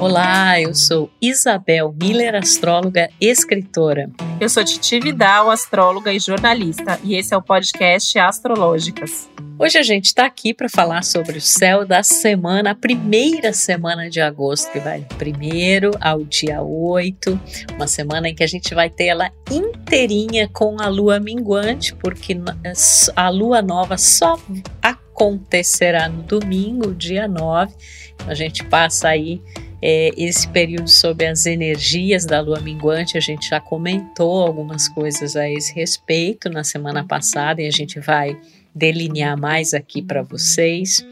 Olá, 0.00 0.60
eu 0.60 0.74
sou 0.74 1.08
Isabel 1.22 1.94
Miller, 1.98 2.34
astróloga 2.34 3.08
e 3.20 3.28
escritora. 3.28 4.10
Eu 4.40 4.48
sou 4.48 4.64
Titi 4.64 4.98
Vidal, 4.98 5.50
astróloga 5.50 6.12
e 6.12 6.18
jornalista, 6.18 6.98
e 7.02 7.14
esse 7.14 7.32
é 7.32 7.36
o 7.36 7.42
podcast 7.42 8.18
Astrológicas. 8.18 9.30
Hoje 9.56 9.78
a 9.78 9.82
gente 9.84 10.06
está 10.06 10.26
aqui 10.26 10.52
para 10.52 10.68
falar 10.68 11.04
sobre 11.04 11.38
o 11.38 11.40
céu 11.40 11.86
da 11.86 12.02
semana, 12.02 12.72
a 12.72 12.74
primeira 12.74 13.52
semana 13.52 14.10
de 14.10 14.20
agosto, 14.20 14.70
que 14.72 14.80
vai 14.80 15.02
do 15.02 15.14
primeiro 15.14 15.92
ao 16.00 16.24
dia 16.24 16.60
8, 16.60 17.40
uma 17.76 17.86
semana 17.86 18.28
em 18.28 18.34
que 18.34 18.42
a 18.42 18.48
gente 18.48 18.74
vai 18.74 18.90
ter 18.90 19.06
ela 19.06 19.30
inteirinha 19.48 20.48
com 20.48 20.80
a 20.80 20.88
lua 20.88 21.20
minguante, 21.20 21.94
porque 21.94 22.36
a 23.14 23.28
lua 23.28 23.62
nova 23.62 23.96
só 23.96 24.36
acontecerá 24.82 26.08
no 26.08 26.24
domingo, 26.24 26.92
dia 26.92 27.28
9. 27.28 27.72
A 28.26 28.34
gente 28.34 28.64
passa 28.64 29.08
aí 29.08 29.40
é, 29.86 30.12
esse 30.16 30.48
período 30.48 30.88
sobre 30.88 31.26
as 31.26 31.44
energias 31.44 32.24
da 32.24 32.40
lua 32.40 32.58
minguante, 32.58 33.18
a 33.18 33.20
gente 33.20 33.50
já 33.50 33.60
comentou 33.60 34.40
algumas 34.40 34.88
coisas 34.88 35.36
a 35.36 35.46
esse 35.46 35.74
respeito 35.74 36.48
na 36.48 36.64
semana 36.64 37.04
passada 37.04 37.60
e 37.60 37.66
a 37.66 37.70
gente 37.70 38.00
vai 38.00 38.34
delinear 38.74 39.38
mais 39.38 39.74
aqui 39.74 40.00
para 40.00 40.22
vocês. 40.22 41.06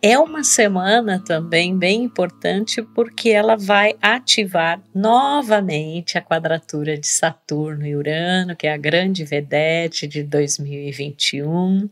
É 0.00 0.18
uma 0.18 0.42
semana 0.42 1.22
também 1.22 1.76
bem 1.76 2.04
importante 2.04 2.80
porque 2.80 3.28
ela 3.28 3.56
vai 3.56 3.94
ativar 4.00 4.80
novamente 4.94 6.16
a 6.16 6.22
quadratura 6.22 6.96
de 6.96 7.08
Saturno 7.08 7.86
e 7.86 7.94
Urano, 7.94 8.56
que 8.56 8.66
é 8.66 8.72
a 8.72 8.78
grande 8.78 9.22
vedete 9.22 10.06
de 10.06 10.22
2021 10.22 11.90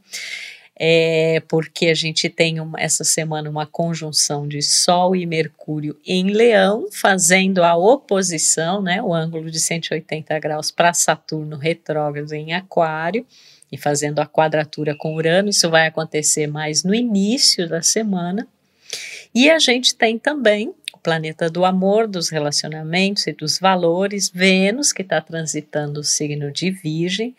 é 0.79 1.41
porque 1.49 1.87
a 1.87 1.95
gente 1.95 2.29
tem 2.29 2.61
uma, 2.61 2.79
essa 2.79 3.03
semana 3.03 3.49
uma 3.49 3.65
conjunção 3.65 4.47
de 4.47 4.61
Sol 4.61 5.17
e 5.17 5.25
Mercúrio 5.25 5.99
em 6.07 6.31
Leão, 6.31 6.89
fazendo 6.93 7.65
a 7.65 7.75
oposição, 7.75 8.83
né, 8.83 9.03
o 9.03 9.15
ângulo 9.15 9.51
de 9.51 9.59
180 9.59 10.39
graus 10.39 10.71
para 10.71 10.93
Saturno 10.93 11.57
retrógrado 11.57 12.33
em 12.35 12.53
Aquário 12.53 13.27
e 13.73 13.79
fazendo 13.79 14.19
a 14.19 14.27
quadratura 14.27 14.95
com 14.95 15.15
Urano. 15.15 15.49
Isso 15.49 15.71
vai 15.71 15.87
acontecer 15.87 16.47
mais 16.47 16.85
no 16.85 16.95
início 16.95 17.67
da 17.67 17.81
semana. 17.81 18.47
E 19.35 19.51
a 19.51 19.59
gente 19.59 19.95
tem 19.95 20.19
também 20.19 20.75
o 20.93 20.99
planeta 20.99 21.49
do 21.49 21.65
amor, 21.65 22.07
dos 22.07 22.29
relacionamentos 22.29 23.27
e 23.27 23.33
dos 23.33 23.59
valores, 23.59 24.31
Vênus, 24.33 24.93
que 24.93 25.03
está 25.03 25.23
transitando 25.23 26.01
o 26.01 26.05
signo 26.05 26.53
de 26.53 26.71
Virgem 26.71 27.35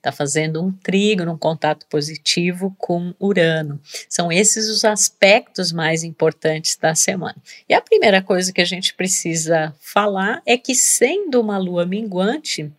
está 0.00 0.10
fazendo 0.10 0.62
um 0.62 0.72
trígono, 0.72 1.32
um 1.32 1.38
contato 1.38 1.86
positivo 1.88 2.74
com 2.78 3.14
Urano. 3.20 3.78
São 4.08 4.32
esses 4.32 4.68
os 4.68 4.84
aspectos 4.84 5.72
mais 5.72 6.02
importantes 6.02 6.76
da 6.76 6.94
semana. 6.94 7.36
E 7.68 7.74
a 7.74 7.82
primeira 7.82 8.22
coisa 8.22 8.52
que 8.52 8.62
a 8.62 8.64
gente 8.64 8.94
precisa 8.94 9.74
falar 9.78 10.42
é 10.46 10.56
que, 10.56 10.74
sendo 10.74 11.40
uma 11.40 11.58
lua 11.58 11.84
minguante, 11.84 12.72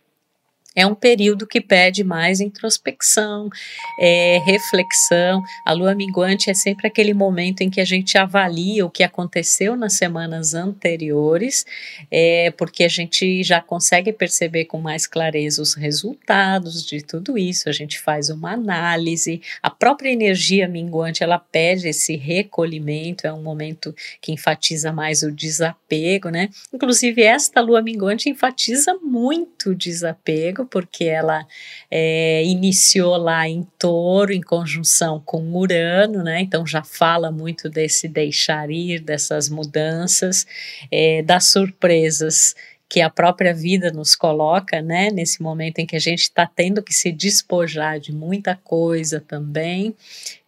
é 0.74 0.86
um 0.86 0.94
período 0.94 1.46
que 1.46 1.60
pede 1.60 2.02
mais 2.02 2.40
introspecção, 2.40 3.50
é, 3.98 4.40
reflexão. 4.44 5.42
A 5.66 5.72
lua 5.72 5.94
minguante 5.94 6.50
é 6.50 6.54
sempre 6.54 6.86
aquele 6.86 7.12
momento 7.12 7.60
em 7.60 7.68
que 7.68 7.80
a 7.80 7.84
gente 7.84 8.16
avalia 8.16 8.84
o 8.84 8.90
que 8.90 9.02
aconteceu 9.02 9.76
nas 9.76 9.94
semanas 9.94 10.54
anteriores, 10.54 11.66
é, 12.10 12.50
porque 12.52 12.84
a 12.84 12.88
gente 12.88 13.42
já 13.42 13.60
consegue 13.60 14.12
perceber 14.12 14.64
com 14.64 14.80
mais 14.80 15.06
clareza 15.06 15.60
os 15.60 15.74
resultados 15.74 16.84
de 16.86 17.02
tudo 17.02 17.36
isso. 17.36 17.68
A 17.68 17.72
gente 17.72 17.98
faz 17.98 18.30
uma 18.30 18.52
análise. 18.52 19.42
A 19.62 19.68
própria 19.68 20.10
energia 20.10 20.66
minguante 20.66 21.22
ela 21.22 21.38
pede 21.38 21.88
esse 21.88 22.16
recolhimento. 22.16 23.26
É 23.26 23.32
um 23.32 23.42
momento 23.42 23.94
que 24.20 24.32
enfatiza 24.32 24.92
mais 24.92 25.22
o 25.22 25.30
desapego, 25.30 26.30
né? 26.30 26.48
Inclusive 26.72 27.22
esta 27.22 27.60
lua 27.60 27.82
minguante 27.82 28.30
enfatiza 28.30 28.94
muito 29.02 29.70
o 29.70 29.74
desapego 29.74 30.61
porque 30.64 31.04
ela 31.04 31.46
é, 31.90 32.44
iniciou 32.44 33.16
lá 33.16 33.48
em 33.48 33.66
touro, 33.78 34.32
em 34.32 34.40
conjunção 34.40 35.20
com 35.24 35.52
Urano, 35.54 36.22
né? 36.22 36.40
Então 36.40 36.66
já 36.66 36.82
fala 36.82 37.30
muito 37.30 37.68
desse 37.68 38.08
deixar 38.08 38.70
ir, 38.70 39.00
dessas 39.00 39.48
mudanças, 39.48 40.46
é, 40.90 41.22
das 41.22 41.46
surpresas 41.46 42.54
que 42.92 43.00
a 43.00 43.08
própria 43.08 43.54
vida 43.54 43.90
nos 43.90 44.14
coloca, 44.14 44.82
né, 44.82 45.08
nesse 45.10 45.40
momento 45.40 45.78
em 45.78 45.86
que 45.86 45.96
a 45.96 45.98
gente 45.98 46.24
está 46.24 46.46
tendo 46.46 46.82
que 46.82 46.92
se 46.92 47.10
despojar 47.10 47.98
de 47.98 48.12
muita 48.12 48.54
coisa 48.54 49.18
também, 49.18 49.96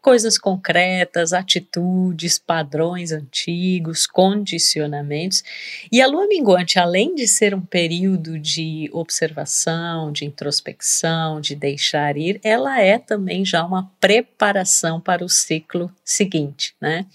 coisas 0.04 0.37
concretas, 0.37 1.32
atitudes, 1.32 2.38
padrões 2.38 3.10
antigos, 3.10 4.06
condicionamentos. 4.06 5.42
E 5.91 6.03
a 6.03 6.06
lua 6.06 6.26
minguante, 6.28 6.78
além 6.78 7.15
de 7.15 7.26
ser 7.26 7.54
um 7.54 7.62
período 7.62 8.38
de 8.38 8.91
observação, 8.93 10.12
de 10.12 10.26
introspecção, 10.26 11.41
de 11.41 11.54
deixar 11.54 12.19
ir, 12.19 12.38
ela 12.44 12.82
é 12.82 12.98
também 12.98 13.47
já 13.47 13.64
uma 13.64 13.91
preparação 13.98 15.00
para 15.00 15.25
o 15.25 15.28
ciclo 15.28 15.91
seguinte, 16.04 16.75
né? 16.78 17.06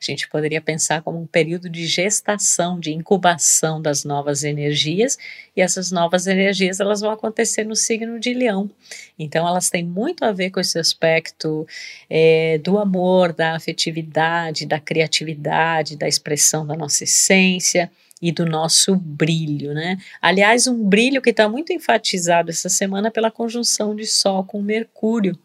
A 0.00 0.04
gente 0.04 0.26
poderia 0.26 0.62
pensar 0.62 1.02
como 1.02 1.20
um 1.20 1.26
período 1.26 1.68
de 1.68 1.86
gestação, 1.86 2.80
de 2.80 2.94
incubação 2.94 3.82
das 3.82 4.04
novas 4.04 4.42
energias, 4.42 5.18
e 5.58 5.60
essas 5.60 5.90
novas 5.90 6.28
energias 6.28 6.78
elas 6.78 7.00
vão 7.00 7.10
acontecer 7.10 7.64
no 7.64 7.74
signo 7.74 8.20
de 8.20 8.32
Leão. 8.32 8.70
Então 9.18 9.46
elas 9.46 9.68
têm 9.68 9.84
muito 9.84 10.24
a 10.24 10.30
ver 10.30 10.50
com 10.50 10.60
esse 10.60 10.78
aspecto 10.78 11.66
é, 12.08 12.58
do 12.58 12.78
amor, 12.78 13.32
da 13.32 13.56
afetividade, 13.56 14.66
da 14.66 14.78
criatividade, 14.78 15.96
da 15.96 16.06
expressão 16.06 16.64
da 16.64 16.76
nossa 16.76 17.02
essência 17.02 17.90
e 18.22 18.30
do 18.30 18.46
nosso 18.46 18.94
brilho, 18.94 19.74
né? 19.74 19.98
Aliás, 20.22 20.68
um 20.68 20.84
brilho 20.84 21.20
que 21.20 21.30
está 21.30 21.48
muito 21.48 21.72
enfatizado 21.72 22.50
essa 22.50 22.68
semana 22.68 23.10
pela 23.10 23.28
conjunção 23.28 23.96
de 23.96 24.06
Sol 24.06 24.44
com 24.44 24.62
Mercúrio. 24.62 25.36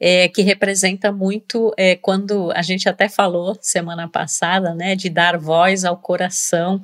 É, 0.00 0.28
que 0.28 0.42
representa 0.42 1.12
muito 1.12 1.72
é, 1.76 1.94
quando 1.94 2.50
a 2.52 2.62
gente 2.62 2.88
até 2.88 3.08
falou 3.08 3.56
semana 3.60 4.08
passada, 4.08 4.74
né, 4.74 4.96
de 4.96 5.08
dar 5.08 5.36
voz 5.38 5.84
ao 5.84 5.96
coração, 5.96 6.82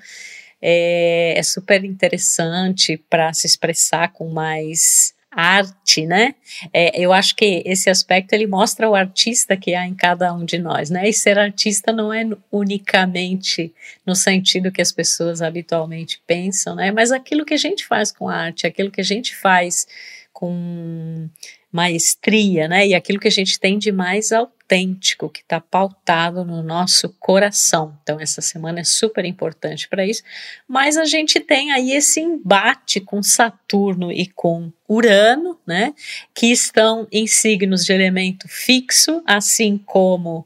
é, 0.61 1.35
é 1.37 1.43
super 1.43 1.85
interessante 1.85 2.97
para 3.09 3.33
se 3.33 3.47
expressar 3.47 4.13
com 4.13 4.29
mais 4.29 5.15
arte, 5.37 6.07
né? 6.07 6.35
É, 6.73 6.99
eu 6.99 7.13
acho 7.13 7.37
que 7.37 7.63
esse 7.67 7.91
aspecto 7.91 8.33
ele 8.33 8.47
mostra 8.47 8.89
o 8.89 8.95
artista 8.95 9.55
que 9.55 9.75
há 9.75 9.87
em 9.87 9.95
cada 9.95 10.33
um 10.33 10.47
de 10.47 10.59
nós, 10.59 10.89
né? 10.89 11.07
E 11.07 11.13
ser 11.13 11.39
artista 11.39 11.93
não 11.93 12.11
é 12.11 12.25
unicamente 12.51 13.71
no 14.07 14.17
sentido 14.17 14.73
que 14.73 14.81
as 14.81 14.91
pessoas 14.91 15.43
habitualmente 15.43 16.23
pensam, 16.27 16.75
né? 16.75 16.91
Mas 16.91 17.13
aquilo 17.13 17.45
que 17.45 17.53
a 17.53 17.59
gente 17.59 17.85
faz 17.85 18.11
com 18.11 18.31
arte, 18.31 18.67
aquilo 18.67 18.91
que 18.91 19.03
a 19.03 19.05
gente 19.05 19.37
faz 19.37 19.87
com 20.33 21.29
maestria, 21.71 22.67
né? 22.67 22.87
E 22.87 22.95
aquilo 22.95 23.21
que 23.21 23.29
a 23.29 23.31
gente 23.31 23.61
tem 23.61 23.79
de 23.79 23.93
mais 23.93 24.33
autêntico, 24.33 24.56
que 24.69 25.41
está 25.41 25.61
pautado 25.61 26.45
no 26.45 26.63
nosso 26.63 27.09
coração. 27.21 27.97
Então, 28.03 28.19
essa 28.21 28.41
semana 28.41 28.81
é 28.81 28.85
super 28.85 29.25
importante 29.25 29.89
para 29.89 30.05
isso. 30.05 30.23
Mas 30.67 30.97
a 30.97 31.05
gente 31.05 31.39
tem 31.39 31.73
aí 31.73 31.93
esse 31.93 32.21
embate 32.21 33.01
com 33.01 33.23
Saturno 33.23 34.11
e 34.11 34.27
com 34.27 34.73
Urano, 34.89 35.59
né? 35.67 35.95
Que 36.35 36.47
estão 36.47 37.07
em 37.13 37.27
signos 37.27 37.85
de 37.85 37.93
elemento 37.93 38.49
fixo, 38.49 39.23
assim 39.25 39.79
como 39.79 40.45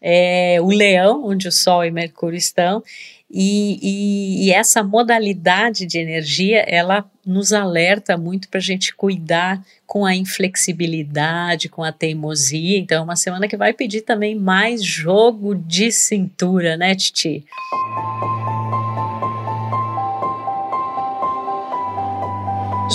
é, 0.00 0.58
o 0.60 0.68
Leão, 0.68 1.24
onde 1.24 1.48
o 1.48 1.52
Sol 1.52 1.84
e 1.84 1.90
Mercúrio 1.90 2.36
estão. 2.36 2.82
E, 3.30 3.78
e, 3.82 4.46
e, 4.46 4.52
essa 4.52 4.82
modalidade 4.82 5.84
de 5.84 5.98
energia, 5.98 6.64
ela 6.66 7.04
nos 7.28 7.52
alerta 7.52 8.16
muito 8.16 8.48
para 8.48 8.56
a 8.56 8.62
gente 8.62 8.94
cuidar 8.94 9.62
com 9.86 10.06
a 10.06 10.14
inflexibilidade, 10.14 11.68
com 11.68 11.84
a 11.84 11.92
teimosia. 11.92 12.78
Então, 12.78 12.98
é 12.98 13.04
uma 13.04 13.16
semana 13.16 13.46
que 13.46 13.56
vai 13.56 13.74
pedir 13.74 14.00
também 14.00 14.34
mais 14.34 14.82
jogo 14.82 15.54
de 15.54 15.92
cintura, 15.92 16.74
né, 16.74 16.94
Titi? 16.94 17.44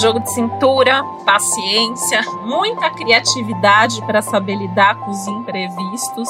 Jogo 0.02 0.20
de 0.20 0.34
cintura, 0.34 1.04
paciência, 1.24 2.24
muita 2.44 2.90
criatividade 2.90 4.04
para 4.08 4.24
saber 4.24 4.56
lidar 4.56 4.96
com 4.96 5.12
os 5.12 5.28
imprevistos 5.28 6.28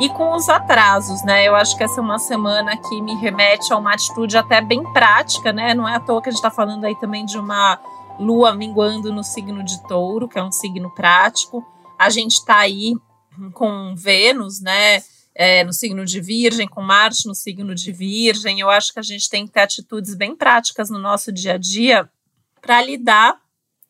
e 0.00 0.08
com 0.08 0.34
os 0.34 0.48
atrasos, 0.48 1.22
né? 1.24 1.46
Eu 1.46 1.54
acho 1.54 1.76
que 1.76 1.84
essa 1.84 2.00
é 2.00 2.02
uma 2.02 2.18
semana 2.18 2.74
que 2.74 3.02
me 3.02 3.14
remete 3.16 3.70
a 3.70 3.76
uma 3.76 3.92
atitude 3.92 4.34
até 4.34 4.62
bem 4.62 4.82
prática, 4.94 5.52
né? 5.52 5.74
Não 5.74 5.86
é 5.86 5.96
à 5.96 6.00
toa 6.00 6.22
que 6.22 6.30
a 6.30 6.32
gente 6.32 6.38
está 6.38 6.50
falando 6.50 6.86
aí 6.86 6.98
também 6.98 7.26
de 7.26 7.36
uma 7.36 7.78
lua 8.18 8.54
minguando 8.54 9.12
no 9.12 9.22
signo 9.22 9.62
de 9.62 9.82
touro, 9.86 10.26
que 10.26 10.38
é 10.38 10.42
um 10.42 10.50
signo 10.50 10.90
prático. 10.94 11.62
A 11.98 12.08
gente 12.08 12.32
está 12.32 12.60
aí 12.60 12.94
com 13.52 13.94
Vênus, 13.94 14.62
né? 14.62 15.02
É, 15.34 15.64
no 15.64 15.72
signo 15.72 16.02
de 16.06 16.18
Virgem, 16.18 16.66
com 16.66 16.80
Marte 16.80 17.26
no 17.26 17.34
signo 17.34 17.74
de 17.74 17.92
Virgem. 17.92 18.58
Eu 18.58 18.70
acho 18.70 18.94
que 18.94 19.00
a 19.00 19.02
gente 19.02 19.28
tem 19.28 19.46
que 19.46 19.52
ter 19.52 19.60
atitudes 19.60 20.14
bem 20.14 20.34
práticas 20.34 20.88
no 20.88 20.98
nosso 20.98 21.30
dia 21.30 21.54
a 21.54 21.58
dia 21.58 22.08
para 22.62 22.82
lidar 22.82 23.38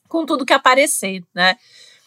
com 0.08 0.26
tudo 0.26 0.44
que 0.44 0.52
aparecer, 0.52 1.22
né? 1.32 1.54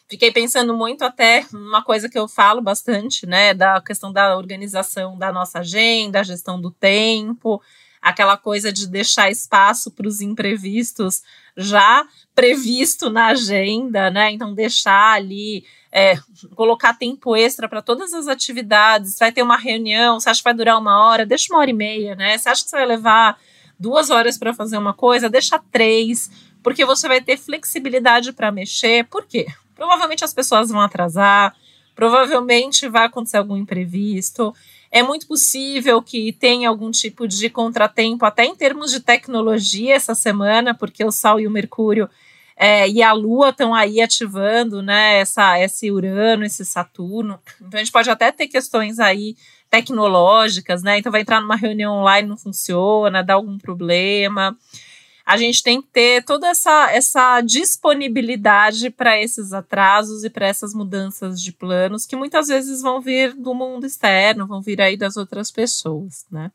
Fiquei 0.09 0.31
pensando 0.31 0.75
muito 0.75 1.03
até 1.03 1.45
uma 1.53 1.81
coisa 1.81 2.09
que 2.09 2.19
eu 2.19 2.27
falo 2.27 2.61
bastante, 2.61 3.25
né, 3.25 3.53
da 3.53 3.81
questão 3.81 4.11
da 4.11 4.35
organização 4.37 5.17
da 5.17 5.31
nossa 5.31 5.59
agenda, 5.59 6.23
gestão 6.23 6.59
do 6.59 6.69
tempo, 6.69 7.61
aquela 8.03 8.35
coisa 8.35 8.71
de 8.71 8.85
deixar 8.85 9.31
espaço 9.31 9.89
para 9.89 10.07
os 10.07 10.19
imprevistos 10.19 11.23
já 11.55 12.05
previsto 12.35 13.09
na 13.09 13.27
agenda, 13.27 14.09
né? 14.09 14.31
Então 14.31 14.53
deixar 14.53 15.13
ali, 15.13 15.63
é, 15.91 16.17
colocar 16.53 16.93
tempo 16.95 17.35
extra 17.35 17.69
para 17.69 17.81
todas 17.81 18.13
as 18.13 18.27
atividades. 18.27 19.17
Vai 19.17 19.31
ter 19.31 19.41
uma 19.41 19.57
reunião, 19.57 20.19
você 20.19 20.29
acha 20.29 20.41
que 20.41 20.43
vai 20.43 20.53
durar 20.53 20.77
uma 20.77 21.07
hora? 21.07 21.25
Deixa 21.25 21.53
uma 21.53 21.59
hora 21.59 21.69
e 21.69 21.73
meia, 21.73 22.13
né? 22.15 22.37
Você 22.37 22.49
acha 22.49 22.63
que 22.63 22.69
você 22.69 22.75
vai 22.75 22.85
levar 22.85 23.39
duas 23.79 24.09
horas 24.09 24.37
para 24.37 24.53
fazer 24.53 24.77
uma 24.77 24.93
coisa? 24.93 25.29
Deixa 25.29 25.57
três, 25.71 26.29
porque 26.61 26.85
você 26.85 27.07
vai 27.07 27.21
ter 27.21 27.37
flexibilidade 27.37 28.33
para 28.33 28.51
mexer. 28.51 29.05
Por 29.05 29.25
quê? 29.25 29.47
Provavelmente 29.75 30.23
as 30.23 30.33
pessoas 30.33 30.69
vão 30.69 30.81
atrasar, 30.81 31.55
provavelmente 31.95 32.87
vai 32.87 33.05
acontecer 33.05 33.37
algum 33.37 33.57
imprevisto. 33.57 34.53
É 34.91 35.01
muito 35.01 35.27
possível 35.27 36.01
que 36.01 36.31
tenha 36.33 36.69
algum 36.69 36.91
tipo 36.91 37.27
de 37.27 37.49
contratempo, 37.49 38.25
até 38.25 38.45
em 38.45 38.55
termos 38.55 38.91
de 38.91 38.99
tecnologia, 38.99 39.95
essa 39.95 40.13
semana, 40.13 40.73
porque 40.73 41.03
o 41.03 41.11
Sol 41.11 41.39
e 41.39 41.47
o 41.47 41.51
Mercúrio 41.51 42.09
é, 42.55 42.87
e 42.87 43.01
a 43.01 43.11
Lua 43.13 43.49
estão 43.49 43.73
aí 43.73 43.99
ativando 44.01 44.81
né, 44.81 45.19
essa, 45.19 45.59
esse 45.59 45.91
Urano, 45.91 46.45
esse 46.45 46.63
Saturno. 46.63 47.39
Então 47.59 47.79
a 47.79 47.83
gente 47.83 47.91
pode 47.91 48.09
até 48.09 48.31
ter 48.31 48.47
questões 48.47 48.99
aí 48.99 49.35
tecnológicas, 49.69 50.83
né? 50.83 50.99
Então 50.99 51.11
vai 51.11 51.21
entrar 51.21 51.41
numa 51.41 51.55
reunião 51.55 51.95
online, 51.95 52.29
não 52.29 52.37
funciona, 52.37 53.23
dá 53.23 53.33
algum 53.33 53.57
problema 53.57 54.55
a 55.25 55.37
gente 55.37 55.63
tem 55.63 55.81
que 55.81 55.87
ter 55.87 56.23
toda 56.25 56.47
essa, 56.47 56.91
essa 56.91 57.39
disponibilidade 57.41 58.89
para 58.89 59.21
esses 59.21 59.53
atrasos 59.53 60.23
e 60.23 60.29
para 60.29 60.47
essas 60.47 60.73
mudanças 60.73 61.41
de 61.41 61.53
planos 61.53 62.05
que 62.05 62.15
muitas 62.15 62.47
vezes 62.47 62.81
vão 62.81 62.99
vir 62.99 63.33
do 63.33 63.53
mundo 63.53 63.85
externo, 63.85 64.47
vão 64.47 64.61
vir 64.61 64.81
aí 64.81 64.97
das 64.97 65.15
outras 65.15 65.49
pessoas, 65.49 66.25
né? 66.29 66.51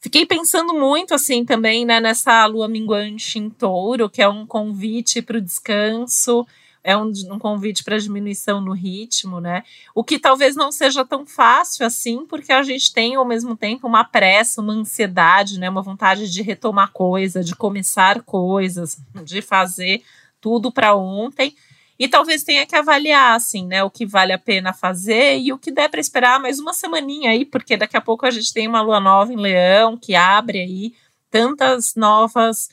Fiquei 0.00 0.26
pensando 0.26 0.74
muito 0.74 1.14
assim 1.14 1.46
também 1.46 1.86
né, 1.86 1.98
nessa 1.98 2.44
lua 2.44 2.68
minguante 2.68 3.38
em 3.38 3.48
touro, 3.48 4.10
que 4.10 4.20
é 4.20 4.28
um 4.28 4.46
convite 4.46 5.22
para 5.22 5.38
o 5.38 5.40
descanso, 5.40 6.46
é 6.84 6.94
um, 6.94 7.10
um 7.30 7.38
convite 7.38 7.82
para 7.82 7.98
diminuição 7.98 8.60
no 8.60 8.72
ritmo, 8.72 9.40
né? 9.40 9.64
O 9.94 10.04
que 10.04 10.18
talvez 10.18 10.54
não 10.54 10.70
seja 10.70 11.02
tão 11.02 11.26
fácil 11.26 11.86
assim, 11.86 12.26
porque 12.26 12.52
a 12.52 12.62
gente 12.62 12.92
tem 12.92 13.14
ao 13.14 13.24
mesmo 13.24 13.56
tempo 13.56 13.86
uma 13.86 14.04
pressa, 14.04 14.60
uma 14.60 14.74
ansiedade, 14.74 15.58
né? 15.58 15.70
Uma 15.70 15.80
vontade 15.80 16.30
de 16.30 16.42
retomar 16.42 16.92
coisa, 16.92 17.42
de 17.42 17.56
começar 17.56 18.20
coisas, 18.22 18.98
de 19.24 19.40
fazer 19.40 20.02
tudo 20.42 20.70
para 20.70 20.94
ontem. 20.94 21.56
E 21.98 22.06
talvez 22.06 22.42
tenha 22.42 22.66
que 22.66 22.76
avaliar, 22.76 23.36
assim, 23.36 23.66
né, 23.66 23.82
o 23.84 23.88
que 23.88 24.04
vale 24.04 24.32
a 24.32 24.38
pena 24.38 24.72
fazer 24.72 25.38
e 25.38 25.52
o 25.52 25.58
que 25.58 25.70
der 25.70 25.88
para 25.88 26.00
esperar 26.00 26.40
mais 26.40 26.58
uma 26.58 26.74
semaninha 26.74 27.30
aí, 27.30 27.44
porque 27.44 27.76
daqui 27.76 27.96
a 27.96 28.00
pouco 28.00 28.26
a 28.26 28.32
gente 28.32 28.52
tem 28.52 28.66
uma 28.66 28.82
lua 28.82 28.98
nova 28.98 29.32
em 29.32 29.36
Leão 29.36 29.96
que 29.96 30.14
abre 30.14 30.58
aí 30.58 30.92
tantas 31.30 31.94
novas 31.94 32.68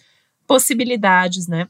possibilidades, 0.48 1.48
né? 1.48 1.68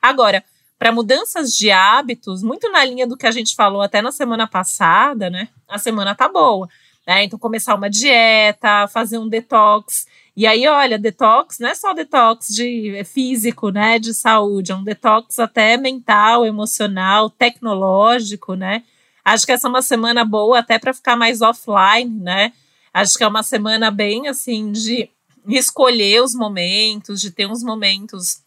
Agora, 0.00 0.42
para 0.84 0.92
mudanças 0.92 1.52
de 1.52 1.70
hábitos, 1.70 2.42
muito 2.42 2.70
na 2.70 2.84
linha 2.84 3.06
do 3.06 3.16
que 3.16 3.26
a 3.26 3.30
gente 3.30 3.54
falou 3.54 3.80
até 3.80 4.02
na 4.02 4.12
semana 4.12 4.46
passada, 4.46 5.30
né? 5.30 5.48
A 5.66 5.78
semana 5.78 6.14
tá 6.14 6.28
boa. 6.28 6.68
Né? 7.06 7.24
Então, 7.24 7.38
começar 7.38 7.74
uma 7.74 7.88
dieta, 7.88 8.86
fazer 8.88 9.16
um 9.16 9.26
detox. 9.26 10.06
E 10.36 10.46
aí, 10.46 10.68
olha, 10.68 10.98
detox 10.98 11.58
não 11.58 11.70
é 11.70 11.74
só 11.74 11.94
detox 11.94 12.48
de 12.48 12.94
é 12.96 13.02
físico, 13.02 13.70
né? 13.70 13.98
De 13.98 14.12
saúde, 14.12 14.72
é 14.72 14.74
um 14.74 14.84
detox 14.84 15.38
até 15.38 15.78
mental, 15.78 16.44
emocional, 16.44 17.30
tecnológico, 17.30 18.52
né? 18.52 18.82
Acho 19.24 19.46
que 19.46 19.52
essa 19.52 19.66
é 19.66 19.70
uma 19.70 19.80
semana 19.80 20.22
boa 20.22 20.58
até 20.58 20.78
para 20.78 20.92
ficar 20.92 21.16
mais 21.16 21.40
offline, 21.40 22.10
né? 22.20 22.52
Acho 22.92 23.14
que 23.14 23.24
é 23.24 23.26
uma 23.26 23.42
semana 23.42 23.90
bem 23.90 24.28
assim 24.28 24.70
de 24.70 25.08
escolher 25.48 26.22
os 26.22 26.34
momentos, 26.34 27.22
de 27.22 27.30
ter 27.30 27.46
uns 27.46 27.62
momentos, 27.62 28.42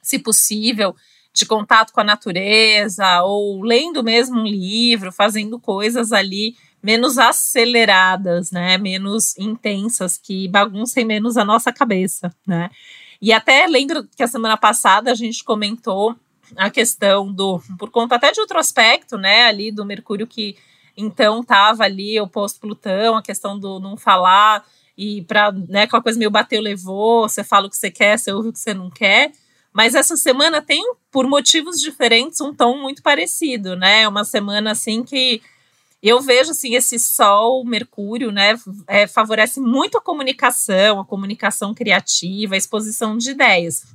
se 0.00 0.18
possível, 0.18 0.96
de 1.32 1.46
contato 1.46 1.92
com 1.92 2.00
a 2.00 2.04
natureza, 2.04 3.22
ou 3.22 3.62
lendo 3.62 4.02
mesmo 4.02 4.40
um 4.40 4.46
livro, 4.46 5.10
fazendo 5.10 5.58
coisas 5.58 6.12
ali 6.12 6.56
menos 6.82 7.16
aceleradas, 7.16 8.50
né? 8.50 8.76
Menos 8.76 9.36
intensas, 9.38 10.18
que 10.18 10.48
baguncem 10.48 11.04
menos 11.04 11.36
a 11.36 11.44
nossa 11.44 11.72
cabeça, 11.72 12.34
né? 12.46 12.70
E 13.20 13.32
até 13.32 13.66
lembro 13.66 14.06
que 14.16 14.22
a 14.22 14.26
semana 14.26 14.56
passada 14.56 15.12
a 15.12 15.14
gente 15.14 15.44
comentou 15.44 16.16
a 16.56 16.68
questão 16.70 17.32
do, 17.32 17.62
por 17.78 17.90
conta 17.90 18.16
até 18.16 18.32
de 18.32 18.40
outro 18.40 18.58
aspecto, 18.58 19.16
né, 19.16 19.44
ali 19.44 19.70
do 19.70 19.84
Mercúrio 19.84 20.26
que 20.26 20.56
então 20.96 21.40
estava 21.40 21.84
ali 21.84 22.20
oposto 22.20 22.60
Plutão, 22.60 23.16
a 23.16 23.22
questão 23.22 23.58
do 23.58 23.80
não 23.80 23.96
falar 23.96 24.64
e 24.98 25.22
para, 25.22 25.52
né, 25.52 25.82
aquela 25.82 26.02
coisa 26.02 26.18
meio 26.18 26.30
bateu 26.30 26.60
levou, 26.60 27.28
você 27.28 27.42
fala 27.42 27.66
o 27.66 27.70
que 27.70 27.76
você 27.76 27.90
quer, 27.90 28.18
você 28.18 28.32
ouve 28.32 28.48
o 28.48 28.52
que 28.52 28.58
você 28.58 28.74
não 28.74 28.90
quer. 28.90 29.32
Mas 29.72 29.94
essa 29.94 30.16
semana 30.16 30.60
tem, 30.60 30.82
por 31.10 31.26
motivos 31.26 31.80
diferentes, 31.80 32.40
um 32.40 32.54
tom 32.54 32.78
muito 32.78 33.02
parecido, 33.02 33.74
né? 33.74 34.02
É 34.02 34.08
uma 34.08 34.24
semana 34.24 34.72
assim 34.72 35.02
que 35.02 35.40
eu 36.02 36.20
vejo 36.20 36.50
assim 36.50 36.74
esse 36.74 36.98
Sol, 36.98 37.64
Mercúrio, 37.64 38.32
né? 38.32 38.54
É, 38.86 39.06
favorece 39.06 39.60
muito 39.60 39.96
a 39.96 40.00
comunicação, 40.00 41.00
a 41.00 41.04
comunicação 41.04 41.72
criativa, 41.72 42.54
a 42.54 42.58
exposição 42.58 43.16
de 43.16 43.30
ideias. 43.30 43.86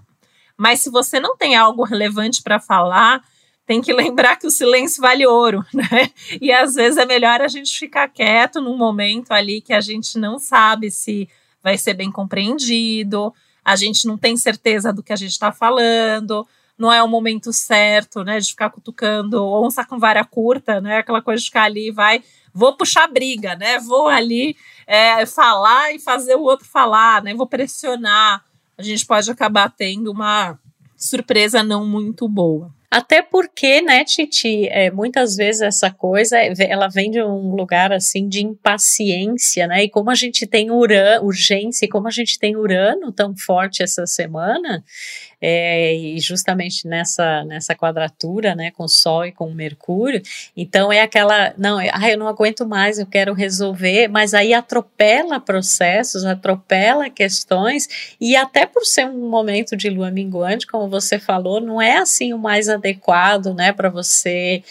Mas 0.57 0.79
se 0.79 0.89
você 0.89 1.19
não 1.19 1.37
tem 1.37 1.55
algo 1.55 1.83
relevante 1.83 2.41
para 2.41 2.59
falar, 2.59 3.21
tem 3.65 3.81
que 3.81 3.91
lembrar 3.93 4.37
que 4.37 4.47
o 4.47 4.51
silêncio 4.51 5.01
vale 5.01 5.27
ouro, 5.27 5.63
né? 5.71 6.09
E 6.41 6.51
às 6.51 6.73
vezes 6.73 6.97
é 6.97 7.05
melhor 7.05 7.41
a 7.41 7.47
gente 7.47 7.77
ficar 7.77 8.07
quieto 8.07 8.61
num 8.61 8.77
momento 8.77 9.31
ali 9.31 9.61
que 9.61 9.73
a 9.73 9.81
gente 9.81 10.17
não 10.17 10.39
sabe 10.39 10.89
se 10.89 11.29
vai 11.61 11.77
ser 11.77 11.93
bem 11.93 12.09
compreendido, 12.09 13.33
a 13.67 13.75
gente 13.75 14.07
não 14.07 14.17
tem 14.17 14.37
certeza 14.37 14.93
do 14.93 15.03
que 15.03 15.11
a 15.11 15.15
gente 15.17 15.33
está 15.33 15.51
falando, 15.51 16.47
não 16.77 16.89
é 16.89 17.03
o 17.03 17.07
momento 17.07 17.51
certo, 17.51 18.23
né, 18.23 18.39
de 18.39 18.47
ficar 18.47 18.69
cutucando 18.69 19.45
onça 19.45 19.83
com 19.83 19.99
vara 19.99 20.23
curta, 20.23 20.79
né, 20.79 20.99
aquela 20.99 21.21
coisa 21.21 21.41
de 21.41 21.47
ficar 21.47 21.63
ali, 21.63 21.91
vai, 21.91 22.23
vou 22.53 22.77
puxar 22.77 23.07
briga, 23.07 23.57
né, 23.57 23.77
vou 23.77 24.07
ali 24.07 24.55
é, 24.87 25.25
falar 25.25 25.93
e 25.93 25.99
fazer 25.99 26.35
o 26.35 26.43
outro 26.43 26.65
falar, 26.65 27.21
né, 27.21 27.33
vou 27.33 27.45
pressionar, 27.45 28.41
a 28.77 28.81
gente 28.81 29.05
pode 29.05 29.29
acabar 29.29 29.69
tendo 29.69 30.13
uma 30.13 30.57
surpresa 30.95 31.61
não 31.61 31.85
muito 31.85 32.25
boa. 32.29 32.73
Até 32.89 33.21
porque, 33.21 33.81
né, 33.81 34.05
Titi, 34.05 34.65
é, 34.69 34.89
muitas 34.89 35.35
vezes 35.35 35.61
essa 35.61 35.91
coisa, 35.91 36.37
ela 36.37 36.87
vem 36.87 37.11
de 37.11 37.21
um 37.21 37.53
lugar, 37.53 37.91
assim, 37.91 38.29
de 38.29 38.41
impaciência, 38.41 39.67
né, 39.67 39.83
e 39.83 39.89
como 39.89 40.09
a 40.09 40.15
gente 40.15 40.47
tem 40.47 40.71
urano, 40.71 41.25
urgência, 41.25 41.85
e 41.85 41.89
como 41.89 42.07
a 42.07 42.11
gente 42.11 42.39
tem 42.39 42.55
urano 42.55 43.11
tão 43.11 43.35
forte 43.35 43.83
essa 43.83 44.05
semana, 44.05 44.85
é, 45.41 45.93
e 45.93 46.19
justamente 46.19 46.87
nessa, 46.87 47.43
nessa 47.43 47.75
quadratura, 47.75 48.55
né, 48.55 48.71
com 48.71 48.83
o 48.83 48.89
Sol 48.89 49.25
e 49.25 49.31
com 49.31 49.47
o 49.47 49.53
Mercúrio, 49.53 50.21
então 50.55 50.91
é 50.91 51.01
aquela, 51.01 51.53
não, 51.57 51.77
ah, 51.77 52.09
eu 52.09 52.17
não 52.17 52.27
aguento 52.27 52.67
mais, 52.67 52.99
eu 52.99 53.05
quero 53.05 53.33
resolver, 53.33 54.07
mas 54.07 54.33
aí 54.33 54.53
atropela 54.53 55.39
processos, 55.39 56.25
atropela 56.25 57.09
questões, 57.09 58.15
e 58.19 58.35
até 58.35 58.65
por 58.65 58.85
ser 58.85 59.05
um 59.05 59.29
momento 59.29 59.75
de 59.75 59.89
lua 59.89 60.09
minguante, 60.09 60.67
como 60.67 60.89
você 60.89 61.19
falou, 61.19 61.61
não 61.61 61.81
é 61.81 61.97
assim 61.97 62.33
o 62.33 62.39
mais 62.39 62.69
adequado, 62.69 63.53
né, 63.53 63.71
para 63.71 63.89
você 63.89 64.63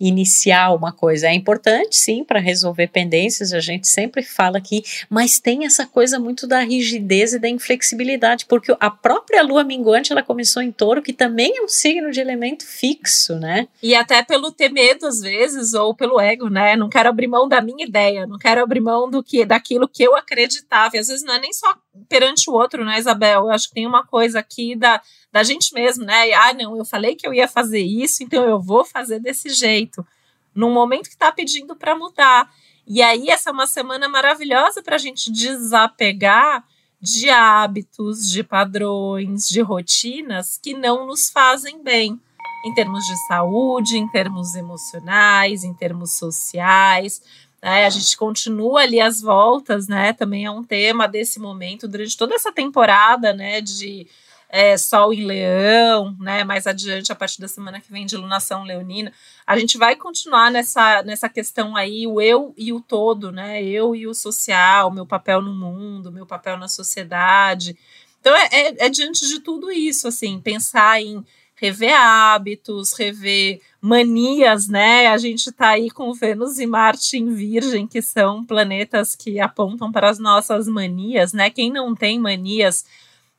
iniciar 0.00 0.74
uma 0.74 0.92
coisa. 0.92 1.28
É 1.28 1.34
importante, 1.34 1.96
sim, 1.96 2.24
para 2.24 2.40
resolver 2.40 2.88
pendências, 2.88 3.52
a 3.52 3.60
gente 3.60 3.86
sempre 3.86 4.22
fala 4.22 4.58
aqui, 4.58 4.82
mas 5.08 5.38
tem 5.38 5.66
essa 5.66 5.86
coisa 5.86 6.18
muito 6.18 6.46
da 6.46 6.60
rigidez 6.60 7.34
e 7.34 7.38
da 7.38 7.48
inflexibilidade, 7.48 8.46
porque 8.46 8.74
a 8.80 8.90
própria 8.90 9.42
lua 9.42 9.62
minguante, 9.62 10.10
ela 10.10 10.22
começou 10.22 10.62
em 10.62 10.72
touro, 10.72 11.02
que 11.02 11.12
também 11.12 11.58
é 11.58 11.62
um 11.62 11.68
signo 11.68 12.10
de 12.10 12.20
elemento 12.20 12.66
fixo, 12.66 13.34
né? 13.36 13.68
E 13.82 13.94
até 13.94 14.22
pelo 14.22 14.50
ter 14.50 14.70
medo, 14.70 15.06
às 15.06 15.20
vezes, 15.20 15.74
ou 15.74 15.94
pelo 15.94 16.20
ego, 16.20 16.48
né? 16.48 16.76
Não 16.76 16.88
quero 16.88 17.08
abrir 17.08 17.26
mão 17.26 17.48
da 17.48 17.60
minha 17.60 17.84
ideia, 17.84 18.26
não 18.26 18.38
quero 18.38 18.62
abrir 18.62 18.80
mão 18.80 19.10
do 19.10 19.22
que, 19.22 19.44
daquilo 19.44 19.88
que 19.88 20.02
eu 20.02 20.16
acreditava. 20.16 20.96
E 20.96 20.98
às 20.98 21.08
vezes 21.08 21.24
não 21.24 21.34
é 21.34 21.40
nem 21.40 21.52
só 21.52 21.74
perante 22.08 22.48
o 22.50 22.52
outro, 22.52 22.84
né, 22.84 22.98
Isabel? 22.98 23.42
Eu 23.42 23.50
acho 23.50 23.68
que 23.68 23.74
tem 23.74 23.86
uma 23.86 24.06
coisa 24.06 24.38
aqui 24.38 24.74
da 24.76 25.00
da 25.32 25.42
gente 25.42 25.72
mesmo, 25.72 26.04
né? 26.04 26.32
Ah, 26.32 26.52
não, 26.52 26.76
eu 26.76 26.84
falei 26.84 27.14
que 27.14 27.26
eu 27.26 27.32
ia 27.32 27.46
fazer 27.46 27.80
isso, 27.80 28.22
então 28.22 28.44
eu 28.44 28.60
vou 28.60 28.84
fazer 28.84 29.20
desse 29.20 29.50
jeito. 29.50 30.04
Num 30.54 30.72
momento 30.72 31.04
que 31.04 31.14
está 31.14 31.30
pedindo 31.30 31.76
para 31.76 31.94
mudar. 31.94 32.50
E 32.86 33.00
aí, 33.00 33.28
essa 33.28 33.50
é 33.50 33.52
uma 33.52 33.68
semana 33.68 34.08
maravilhosa 34.08 34.82
para 34.82 34.96
a 34.96 34.98
gente 34.98 35.30
desapegar 35.30 36.64
de 37.00 37.30
hábitos, 37.30 38.28
de 38.28 38.42
padrões, 38.42 39.46
de 39.48 39.60
rotinas 39.60 40.58
que 40.60 40.74
não 40.74 41.06
nos 41.06 41.30
fazem 41.30 41.82
bem, 41.82 42.20
em 42.64 42.74
termos 42.74 43.06
de 43.06 43.16
saúde, 43.28 43.96
em 43.96 44.08
termos 44.08 44.54
emocionais, 44.54 45.62
em 45.62 45.72
termos 45.72 46.14
sociais. 46.18 47.22
Né? 47.62 47.84
A 47.84 47.90
gente 47.90 48.16
continua 48.16 48.80
ali 48.80 49.00
as 49.00 49.20
voltas, 49.20 49.86
né? 49.86 50.12
Também 50.12 50.44
é 50.44 50.50
um 50.50 50.64
tema 50.64 51.06
desse 51.06 51.38
momento 51.38 51.86
durante 51.86 52.16
toda 52.16 52.34
essa 52.34 52.50
temporada, 52.50 53.32
né? 53.32 53.60
De 53.60 54.06
é, 54.48 54.76
Sol 54.76 55.12
em 55.12 55.24
Leão, 55.24 56.16
né? 56.18 56.42
Mais 56.42 56.66
adiante, 56.66 57.12
a 57.12 57.14
partir 57.14 57.40
da 57.40 57.48
semana 57.48 57.80
que 57.80 57.92
vem 57.92 58.06
de 58.06 58.16
lunação 58.16 58.64
leonina, 58.64 59.12
a 59.46 59.58
gente 59.58 59.78
vai 59.78 59.94
continuar 59.94 60.50
nessa, 60.50 61.02
nessa 61.02 61.28
questão 61.28 61.76
aí, 61.76 62.06
o 62.06 62.20
eu 62.20 62.54
e 62.56 62.72
o 62.72 62.80
todo, 62.80 63.30
né? 63.30 63.62
Eu 63.62 63.94
e 63.94 64.06
o 64.06 64.14
social, 64.14 64.90
meu 64.90 65.06
papel 65.06 65.42
no 65.42 65.54
mundo, 65.54 66.10
meu 66.10 66.26
papel 66.26 66.56
na 66.56 66.68
sociedade. 66.68 67.76
Então 68.20 68.34
é, 68.34 68.48
é, 68.52 68.86
é 68.86 68.88
diante 68.88 69.26
de 69.28 69.40
tudo 69.40 69.70
isso, 69.70 70.08
assim, 70.08 70.40
pensar 70.40 71.00
em 71.00 71.24
rever 71.60 71.94
hábitos, 71.94 72.94
rever 72.94 73.60
manias, 73.80 74.66
né? 74.66 75.08
A 75.08 75.18
gente 75.18 75.50
está 75.50 75.68
aí 75.70 75.90
com 75.90 76.12
Vênus 76.14 76.58
e 76.58 76.66
Marte 76.66 77.18
em 77.18 77.34
Virgem, 77.34 77.86
que 77.86 78.00
são 78.00 78.42
planetas 78.44 79.14
que 79.14 79.38
apontam 79.38 79.92
para 79.92 80.08
as 80.08 80.18
nossas 80.18 80.66
manias, 80.66 81.34
né? 81.34 81.50
Quem 81.50 81.70
não 81.70 81.94
tem 81.94 82.18
manias 82.18 82.86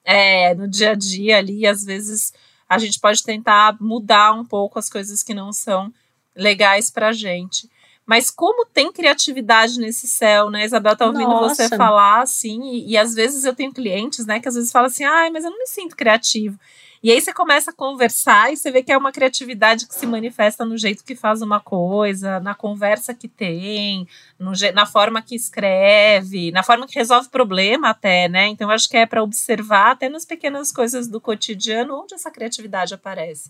é, 0.06 0.54
no 0.54 0.68
dia 0.68 0.92
a 0.92 0.96
dia 0.96 1.40
ali, 1.40 1.66
às 1.66 1.84
vezes 1.84 2.32
a 2.70 2.78
gente 2.78 3.00
pode 3.00 3.24
tentar 3.24 3.76
mudar 3.82 4.34
um 4.34 4.46
pouco 4.46 4.78
as 4.78 4.88
coisas 4.88 5.24
que 5.24 5.34
não 5.34 5.52
são 5.52 5.92
legais 6.36 6.92
para 6.92 7.10
a 7.10 7.14
gente. 7.14 7.68
Mas 8.06 8.30
como 8.30 8.66
tem 8.66 8.92
criatividade 8.92 9.80
nesse 9.80 10.08
céu, 10.08 10.50
né? 10.50 10.66
Isabel 10.66 10.96
tá 10.96 11.08
ouvindo 11.08 11.28
Nossa. 11.28 11.56
você 11.56 11.76
falar 11.76 12.22
assim, 12.22 12.62
e, 12.64 12.92
e, 12.92 12.98
às 12.98 13.16
vezes 13.16 13.46
eu 13.46 13.56
tenho 13.56 13.74
clientes, 13.74 14.26
né, 14.26 14.40
que 14.40 14.48
às 14.48 14.56
vezes 14.56 14.72
falam 14.72 14.88
assim, 14.88 15.04
ai, 15.04 15.30
mas 15.30 15.44
eu 15.44 15.50
não 15.50 15.58
me 15.58 15.68
sinto 15.68 15.96
criativo. 15.96 16.60
E 17.04 17.12
aí 17.12 17.20
você 17.20 17.34
começa 17.34 17.72
a 17.72 17.74
conversar 17.74 18.54
e 18.54 18.58
você 18.58 18.70
vê 18.70 18.84
que 18.84 18.92
é 18.92 18.98
uma 18.98 19.12
criatividade 19.12 19.88
que 19.88 19.96
se 19.96 20.06
manifesta 20.06 20.64
no 20.64 20.78
jeito 20.78 21.04
que 21.04 21.16
faz 21.16 21.42
uma 21.42 21.60
coisa, 21.60 22.40
na 22.40 22.54
conversa 22.54 23.12
que 23.12 23.28
tem, 23.28 24.08
no, 24.38 24.52
na 24.76 24.86
forma 24.86 25.20
que 25.20 25.36
escreve, 25.36 26.52
na 26.52 26.62
forma 26.62 26.86
que 26.86 27.00
resolve 27.00 27.28
problema 27.30 27.90
até, 27.90 28.30
né? 28.30 28.50
Então 28.50 28.70
acho 28.70 28.88
que 28.88 28.98
é 28.98 29.08
para 29.08 29.24
observar 29.24 29.94
até 29.94 30.10
nas 30.10 30.26
pequenas 30.26 30.72
coisas 30.72 31.08
do 31.08 31.20
cotidiano 31.20 32.04
onde 32.04 32.14
essa 32.14 32.30
criatividade 32.30 32.94
aparece. 32.94 33.50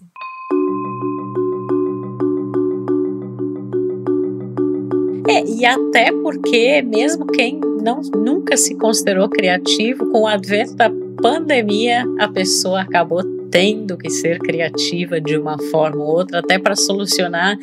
É, 5.28 5.44
e 5.46 5.66
até 5.66 6.10
porque, 6.24 6.82
mesmo 6.82 7.28
quem 7.28 7.60
não, 7.60 8.00
nunca 8.02 8.56
se 8.56 8.78
considerou 8.78 9.30
criativo, 9.30 10.10
com 10.10 10.22
o 10.22 10.28
advento 10.28 10.74
da 10.74 10.90
pandemia, 11.22 12.06
a 12.18 12.30
pessoa 12.30 12.82
acabou 12.82 13.41
tendo 13.52 13.98
que 13.98 14.10
ser 14.10 14.40
criativa 14.40 15.20
de 15.20 15.38
uma 15.38 15.58
forma 15.70 16.02
ou 16.02 16.10
outra, 16.10 16.40
até 16.40 16.58
para 16.58 16.76
solucionar 16.76 17.58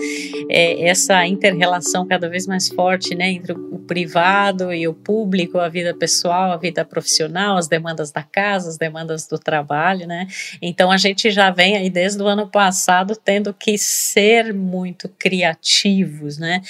é, 0.50 0.86
essa 0.86 1.26
inter-relação 1.26 2.06
cada 2.06 2.28
vez 2.28 2.46
mais 2.46 2.68
forte 2.68 3.14
né, 3.14 3.30
entre 3.30 3.52
o 3.52 3.78
privado 3.78 4.72
e 4.72 4.86
o 4.86 4.92
público, 4.92 5.58
a 5.58 5.68
vida 5.68 5.94
pessoal, 5.94 6.52
a 6.52 6.56
vida 6.58 6.84
profissional, 6.84 7.56
as 7.56 7.66
demandas 7.66 8.12
da 8.12 8.22
casa, 8.22 8.68
as 8.68 8.76
demandas 8.76 9.26
do 9.26 9.38
trabalho. 9.38 10.06
Né? 10.06 10.26
Então 10.60 10.90
a 10.90 10.98
gente 10.98 11.30
já 11.30 11.50
vem 11.50 11.76
aí 11.76 11.88
desde 11.88 12.22
o 12.22 12.26
ano 12.26 12.46
passado 12.46 13.16
tendo 13.16 13.54
que 13.54 13.78
ser 13.78 14.52
muito 14.52 15.08
criativos. 15.18 16.36
Né? 16.36 16.60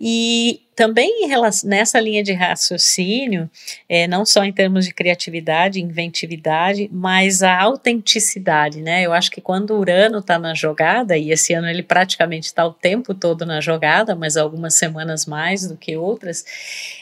E 0.00 0.60
também 0.80 1.28
nessa 1.62 2.00
linha 2.00 2.22
de 2.22 2.32
raciocínio, 2.32 3.50
é, 3.86 4.08
não 4.08 4.24
só 4.24 4.42
em 4.44 4.50
termos 4.50 4.86
de 4.86 4.94
criatividade, 4.94 5.78
inventividade, 5.78 6.88
mas 6.90 7.42
a 7.42 7.60
autenticidade, 7.60 8.80
né? 8.80 9.02
Eu 9.04 9.12
acho 9.12 9.30
que 9.30 9.42
quando 9.42 9.72
o 9.72 9.78
Urano 9.78 10.20
está 10.20 10.38
na 10.38 10.54
jogada, 10.54 11.18
e 11.18 11.32
esse 11.32 11.52
ano 11.52 11.68
ele 11.68 11.82
praticamente 11.82 12.46
está 12.46 12.64
o 12.64 12.72
tempo 12.72 13.12
todo 13.12 13.44
na 13.44 13.60
jogada, 13.60 14.16
mas 14.16 14.38
algumas 14.38 14.72
semanas 14.72 15.26
mais 15.26 15.68
do 15.68 15.76
que 15.76 15.98
outras, 15.98 16.46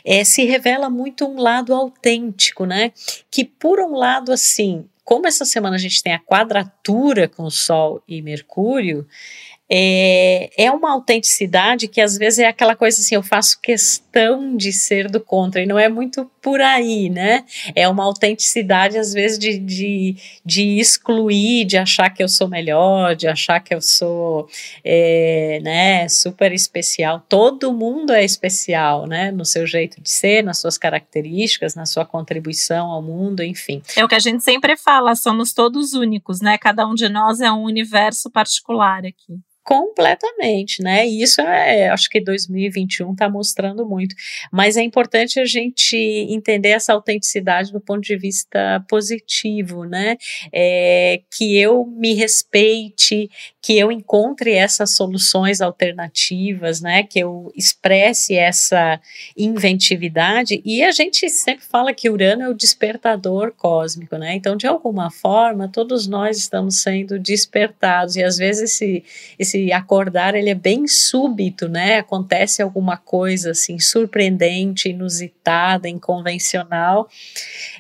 é, 0.05 0.25
se 0.25 0.45
revela 0.45 0.91
muito 0.91 1.25
um 1.25 1.39
lado 1.41 1.73
autêntico, 1.73 2.65
né? 2.65 2.91
Que 3.31 3.45
por 3.45 3.79
um 3.79 3.95
lado, 3.95 4.33
assim, 4.33 4.87
como 5.09 5.27
essa 5.27 5.47
semana 5.47 5.77
a 5.77 5.79
gente 5.79 6.03
tem 6.03 6.13
a 6.13 6.19
quadratura 6.19 7.29
com 7.29 7.49
Sol 7.49 8.03
e 8.07 8.21
Mercúrio, 8.21 9.07
é, 9.71 10.51
é 10.57 10.71
uma 10.71 10.93
autenticidade 10.93 11.89
que 11.89 12.01
às 12.01 12.17
vezes 12.17 12.39
é 12.39 12.47
aquela 12.47 12.75
coisa 12.75 13.01
assim, 13.01 13.15
eu 13.15 13.23
faço 13.23 13.61
questão 13.61 14.57
de 14.57 14.73
ser 14.73 15.11
do 15.11 15.21
contra, 15.21 15.63
e 15.63 15.67
não 15.67 15.79
é 15.79 15.89
muito 15.89 16.31
por 16.41 16.61
aí, 16.61 17.11
né? 17.11 17.45
É 17.75 17.87
uma 17.87 18.05
autenticidade, 18.05 18.97
às 18.97 19.13
vezes, 19.13 19.39
de, 19.39 19.59
de, 19.59 20.17
de 20.45 20.79
excluir, 20.79 21.67
de 21.67 21.77
achar 21.77 22.09
que 22.09 22.23
eu 22.23 22.29
sou 22.29 22.49
melhor, 22.49 23.15
de 23.15 23.29
achar 23.29 23.61
que 23.61 23.75
eu 23.75 23.83
sou 23.83 24.49
é, 24.83 25.61
né, 25.63 26.09
super 26.09 26.53
especial. 26.53 27.23
Todo 27.29 27.73
mundo 27.73 28.13
é 28.13 28.25
especial, 28.25 29.07
né? 29.07 29.31
No 29.31 29.45
seu 29.45 29.67
jeito 29.67 30.01
de 30.01 30.11
ser, 30.11 30.43
nas 30.43 30.59
suas 30.59 30.79
características, 30.79 31.75
na 31.75 31.85
sua 31.85 32.07
contribuição 32.07 32.91
ao 32.91 33.03
mundo, 33.03 33.43
enfim. 33.43 33.83
É 33.95 34.03
o 34.03 34.09
que 34.09 34.15
a 34.15 34.21
gente 34.21 34.43
sempre 34.43 34.77
fala, 34.77 35.15
somos 35.15 35.53
todos 35.53 35.93
únicos, 35.93 36.41
né? 36.41 36.57
Cada 36.57 36.87
um 36.87 36.95
de 36.95 37.09
nós 37.09 37.41
é 37.41 37.53
um 37.53 37.65
universo 37.65 38.31
particular 38.31 39.05
aqui. 39.05 39.39
Completamente, 39.69 40.83
né? 40.83 41.07
E 41.07 41.21
isso 41.21 41.43
é, 41.43 41.91
acho 41.91 42.09
que 42.09 42.23
2021 42.23 43.13
está 43.13 43.29
mostrando 43.29 43.85
muito. 43.85 44.15
Mas 44.51 44.79
é 44.79 44.83
importante 44.83 45.39
a 45.39 45.45
gente 45.45 45.95
entender 45.95 46.71
essa 46.71 46.95
autenticidade 46.95 47.71
do 47.71 47.79
ponto 47.79 48.01
de 48.01 48.17
vista 48.17 48.83
positivo, 48.89 49.85
né? 49.85 50.17
É, 50.51 51.21
que 51.31 51.59
eu 51.59 51.85
me 51.85 52.15
respeite, 52.15 53.29
que 53.61 53.77
eu 53.77 53.91
encontre 53.91 54.53
essas 54.53 54.95
soluções 54.95 55.61
alternativas, 55.61 56.81
né? 56.81 57.03
Que 57.03 57.19
eu 57.19 57.53
expresse 57.57 58.37
essa 58.37 59.01
inventividade. 59.37 60.63
E 60.65 60.83
a 60.83 60.93
gente 60.93 61.29
sempre 61.29 61.65
fala 61.65 61.93
que 61.93 62.09
Urano 62.09 62.43
é 62.43 62.49
o 62.49 62.55
despertador 62.55 63.53
cósmico, 63.57 64.17
né? 64.17 64.35
Então, 64.35 64.57
de 64.57 64.67
alguma 64.67 65.11
forma, 65.11 65.69
todos 65.69 66.07
nós 66.07 66.39
estamos 66.39 66.83
sendo 66.83 67.19
despertados 67.19 68.15
e 68.15 68.23
às 68.23 68.37
vezes 68.37 68.71
esse, 68.71 69.05
esse 69.39 69.73
acordar 69.73 70.37
ele 70.37 70.51
é 70.51 70.55
bem 70.55 70.87
súbito, 70.87 71.69
né? 71.69 71.99
Acontece 71.99 72.63
alguma 72.63 72.97
coisa 72.97 73.51
assim 73.51 73.81
surpreendente, 73.81 74.89
inusitada, 74.89 75.89
inconvencional, 75.89 77.09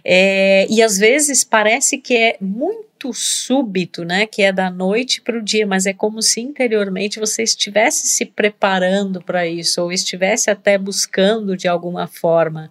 é, 0.04 0.66
e 0.68 0.82
às 0.82 0.98
vezes 0.98 1.44
parece 1.44 1.98
que 1.98 2.16
é 2.16 2.36
muito 2.40 2.87
súbito, 3.12 4.04
né? 4.04 4.26
Que 4.26 4.42
é 4.42 4.52
da 4.52 4.70
noite 4.70 5.20
para 5.20 5.38
o 5.38 5.42
dia, 5.42 5.66
mas 5.66 5.86
é 5.86 5.92
como 5.92 6.20
se 6.20 6.40
interiormente 6.40 7.20
você 7.20 7.42
estivesse 7.42 8.08
se 8.08 8.24
preparando 8.24 9.22
para 9.22 9.46
isso 9.46 9.82
ou 9.82 9.92
estivesse 9.92 10.50
até 10.50 10.76
buscando 10.76 11.56
de 11.56 11.68
alguma 11.68 12.06
forma 12.06 12.70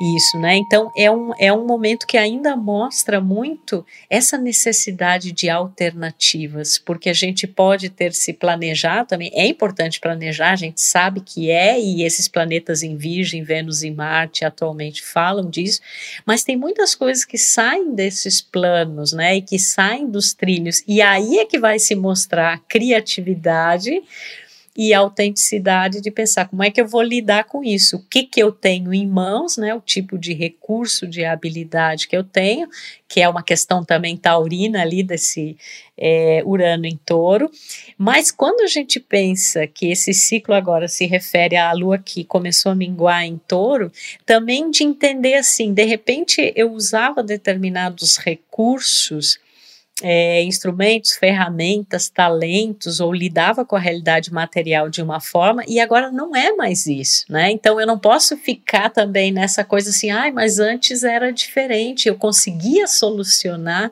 isso, 0.00 0.38
né? 0.38 0.56
Então 0.56 0.90
é 0.96 1.10
um, 1.10 1.32
é 1.38 1.52
um 1.52 1.66
momento 1.66 2.06
que 2.06 2.16
ainda 2.16 2.56
mostra 2.56 3.20
muito 3.20 3.84
essa 4.10 4.36
necessidade 4.36 5.32
de 5.32 5.48
alternativas, 5.48 6.78
porque 6.78 7.08
a 7.08 7.12
gente 7.12 7.46
pode 7.46 7.88
ter 7.88 8.12
se 8.12 8.32
planejar 8.32 9.04
também, 9.04 9.30
é 9.34 9.46
importante 9.46 10.00
planejar, 10.00 10.52
a 10.52 10.56
gente 10.56 10.80
sabe 10.80 11.20
que 11.20 11.50
é, 11.50 11.80
e 11.80 12.02
esses 12.02 12.28
planetas 12.28 12.82
em 12.82 12.96
Virgem, 12.96 13.42
Vênus 13.42 13.82
e 13.82 13.90
Marte 13.90 14.44
atualmente 14.44 15.02
falam 15.02 15.48
disso, 15.48 15.80
mas 16.24 16.44
tem 16.44 16.56
muitas 16.56 16.94
coisas 16.94 17.24
que 17.24 17.38
saem 17.38 17.94
desses 17.94 18.40
planos, 18.40 19.12
né? 19.12 19.36
E 19.36 19.42
que 19.42 19.58
saem 19.58 20.10
dos 20.10 20.34
trilhos, 20.34 20.82
e 20.86 21.00
aí 21.00 21.38
é 21.38 21.44
que 21.44 21.58
vai 21.58 21.78
se 21.78 21.94
mostrar 21.94 22.54
a 22.54 22.58
criatividade 22.58 24.02
e 24.76 24.92
autenticidade 24.92 26.00
de 26.00 26.10
pensar 26.10 26.48
como 26.48 26.62
é 26.62 26.70
que 26.70 26.80
eu 26.80 26.86
vou 26.86 27.02
lidar 27.02 27.44
com 27.44 27.64
isso, 27.64 27.96
o 27.96 28.02
que 28.02 28.24
que 28.24 28.42
eu 28.42 28.52
tenho 28.52 28.92
em 28.92 29.06
mãos, 29.06 29.56
né, 29.56 29.74
o 29.74 29.80
tipo 29.80 30.18
de 30.18 30.34
recurso, 30.34 31.06
de 31.06 31.24
habilidade 31.24 32.06
que 32.06 32.16
eu 32.16 32.22
tenho, 32.22 32.68
que 33.08 33.20
é 33.20 33.28
uma 33.28 33.42
questão 33.42 33.84
também 33.84 34.16
taurina 34.16 34.82
ali 34.82 35.02
desse 35.02 35.56
é, 35.96 36.42
Urano 36.44 36.84
em 36.84 36.98
touro, 37.06 37.50
mas 37.96 38.30
quando 38.30 38.60
a 38.60 38.66
gente 38.66 39.00
pensa 39.00 39.66
que 39.66 39.90
esse 39.90 40.12
ciclo 40.12 40.54
agora 40.54 40.88
se 40.88 41.06
refere 41.06 41.56
à 41.56 41.72
Lua 41.72 41.96
que 41.96 42.24
começou 42.24 42.72
a 42.72 42.74
minguar 42.74 43.24
em 43.24 43.38
touro, 43.48 43.90
também 44.26 44.70
de 44.70 44.84
entender 44.84 45.34
assim, 45.34 45.72
de 45.72 45.84
repente 45.84 46.52
eu 46.54 46.72
usava 46.72 47.22
determinados 47.22 48.18
recursos 48.18 49.38
é, 50.02 50.42
instrumentos, 50.42 51.16
ferramentas, 51.16 52.08
talentos, 52.08 53.00
ou 53.00 53.14
lidava 53.14 53.64
com 53.64 53.76
a 53.76 53.80
realidade 53.80 54.32
material 54.32 54.90
de 54.90 55.02
uma 55.02 55.20
forma, 55.20 55.62
e 55.66 55.80
agora 55.80 56.10
não 56.10 56.36
é 56.36 56.52
mais 56.52 56.86
isso, 56.86 57.24
né? 57.28 57.50
Então 57.50 57.80
eu 57.80 57.86
não 57.86 57.98
posso 57.98 58.36
ficar 58.36 58.90
também 58.90 59.32
nessa 59.32 59.64
coisa 59.64 59.90
assim, 59.90 60.10
ai, 60.10 60.30
mas 60.30 60.58
antes 60.58 61.02
era 61.02 61.32
diferente, 61.32 62.08
eu 62.08 62.16
conseguia 62.16 62.86
solucionar 62.86 63.90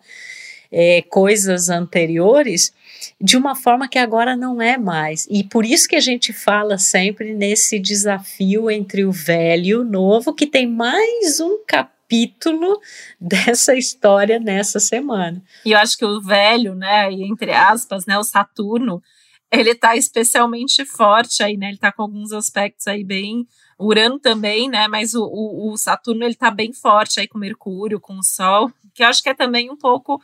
é, 0.70 1.02
coisas 1.02 1.70
anteriores 1.70 2.73
de 3.20 3.37
uma 3.37 3.54
forma 3.54 3.88
que 3.88 3.99
agora 3.99 4.37
não 4.37 4.61
é 4.61 4.76
mais. 4.76 5.26
E 5.30 5.44
por 5.44 5.64
isso 5.64 5.88
que 5.88 5.96
a 5.96 6.00
gente 6.00 6.32
fala 6.32 6.76
sempre 6.78 7.32
nesse 7.32 7.78
desafio 7.78 8.70
entre 8.70 9.04
o 9.04 9.12
velho 9.12 9.66
e 9.66 9.75
o 9.75 9.84
novo, 9.84 10.34
que 10.34 10.46
tem 10.46 10.66
mais 10.66 11.40
um 11.40 11.61
capítulo 11.66 11.94
capítulo 12.04 12.80
dessa 13.20 13.75
história 13.75 14.38
nessa 14.38 14.78
semana. 14.78 15.42
E 15.64 15.73
eu 15.73 15.78
acho 15.78 15.96
que 15.96 16.04
o 16.04 16.20
velho, 16.20 16.75
né, 16.75 17.11
e 17.11 17.25
entre 17.25 17.52
aspas, 17.52 18.06
né, 18.06 18.18
o 18.18 18.25
Saturno, 18.25 19.02
ele 19.50 19.75
tá 19.75 19.96
especialmente 19.96 20.84
forte 20.84 21.42
aí, 21.42 21.56
né? 21.56 21.68
Ele 21.68 21.78
tá 21.78 21.92
com 21.92 22.02
alguns 22.02 22.32
aspectos 22.32 22.88
aí 22.88 23.04
bem 23.04 23.46
Urano 23.78 24.18
também, 24.18 24.68
né? 24.68 24.88
Mas 24.88 25.14
o, 25.14 25.23
o, 25.25 25.73
o, 25.73 25.76
Saturno 25.76 26.25
ele 26.25 26.34
tá 26.34 26.50
bem 26.50 26.73
forte 26.73 27.20
aí 27.20 27.28
com 27.28 27.38
Mercúrio, 27.38 28.00
com 28.00 28.18
o 28.18 28.23
Sol, 28.23 28.73
que 28.92 29.04
eu 29.04 29.06
acho 29.06 29.23
que 29.23 29.28
é 29.28 29.34
também 29.34 29.70
um 29.70 29.76
pouco 29.76 30.20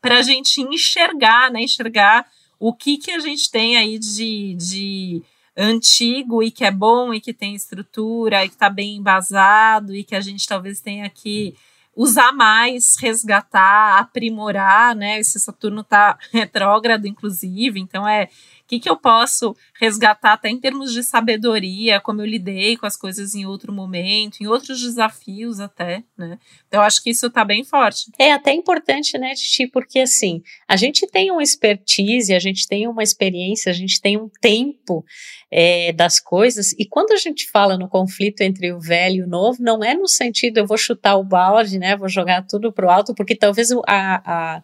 para 0.00 0.18
a 0.18 0.22
gente 0.22 0.60
enxergar, 0.60 1.50
né? 1.50 1.62
Enxergar 1.62 2.26
o 2.58 2.74
que, 2.74 2.98
que 2.98 3.12
a 3.12 3.20
gente 3.20 3.50
tem 3.50 3.76
aí 3.76 3.98
de, 3.98 4.56
de 4.56 5.22
antigo 5.56 6.42
e 6.42 6.50
que 6.50 6.64
é 6.64 6.70
bom 6.70 7.12
e 7.12 7.20
que 7.20 7.32
tem 7.32 7.54
estrutura 7.54 8.44
e 8.44 8.48
que 8.48 8.54
está 8.54 8.70
bem 8.70 8.96
embasado 8.96 9.94
e 9.94 10.04
que 10.04 10.14
a 10.14 10.20
gente 10.20 10.46
talvez 10.46 10.80
tenha 10.80 11.08
que 11.10 11.54
usar 11.94 12.32
mais, 12.32 12.96
resgatar, 12.98 13.98
aprimorar, 13.98 14.96
né? 14.96 15.18
Esse 15.18 15.38
Saturno 15.38 15.82
está 15.82 16.18
retrógrado, 16.32 17.06
inclusive, 17.06 17.78
então 17.78 18.08
é 18.08 18.28
que, 18.72 18.80
que 18.80 18.88
eu 18.88 18.96
posso 18.96 19.54
resgatar 19.78 20.32
até 20.32 20.48
em 20.48 20.58
termos 20.58 20.94
de 20.94 21.02
sabedoria, 21.02 22.00
como 22.00 22.22
eu 22.22 22.26
lidei 22.26 22.74
com 22.74 22.86
as 22.86 22.96
coisas 22.96 23.34
em 23.34 23.44
outro 23.44 23.70
momento, 23.70 24.40
em 24.40 24.46
outros 24.46 24.80
desafios 24.80 25.60
até, 25.60 26.02
né? 26.16 26.38
Então 26.66 26.80
eu 26.80 26.86
acho 26.86 27.02
que 27.02 27.10
isso 27.10 27.26
está 27.26 27.44
bem 27.44 27.64
forte. 27.64 28.10
É 28.18 28.32
até 28.32 28.50
importante, 28.54 29.18
né, 29.18 29.34
Titi, 29.34 29.66
porque 29.66 29.98
assim, 29.98 30.42
a 30.66 30.74
gente 30.74 31.06
tem 31.06 31.30
uma 31.30 31.42
expertise, 31.42 32.32
a 32.32 32.38
gente 32.38 32.66
tem 32.66 32.88
uma 32.88 33.02
experiência, 33.02 33.68
a 33.68 33.74
gente 33.74 34.00
tem 34.00 34.16
um 34.16 34.30
tempo 34.40 35.04
é, 35.50 35.92
das 35.92 36.18
coisas, 36.18 36.72
e 36.78 36.86
quando 36.86 37.12
a 37.12 37.18
gente 37.18 37.50
fala 37.50 37.76
no 37.76 37.90
conflito 37.90 38.40
entre 38.40 38.72
o 38.72 38.80
velho 38.80 39.16
e 39.16 39.22
o 39.22 39.28
novo, 39.28 39.62
não 39.62 39.84
é 39.84 39.92
no 39.94 40.08
sentido 40.08 40.56
eu 40.56 40.66
vou 40.66 40.78
chutar 40.78 41.16
o 41.16 41.24
balde, 41.24 41.78
né, 41.78 41.94
vou 41.94 42.08
jogar 42.08 42.46
tudo 42.46 42.72
pro 42.72 42.88
alto, 42.88 43.14
porque 43.14 43.36
talvez 43.36 43.70
a, 43.86 44.22
a 44.56 44.62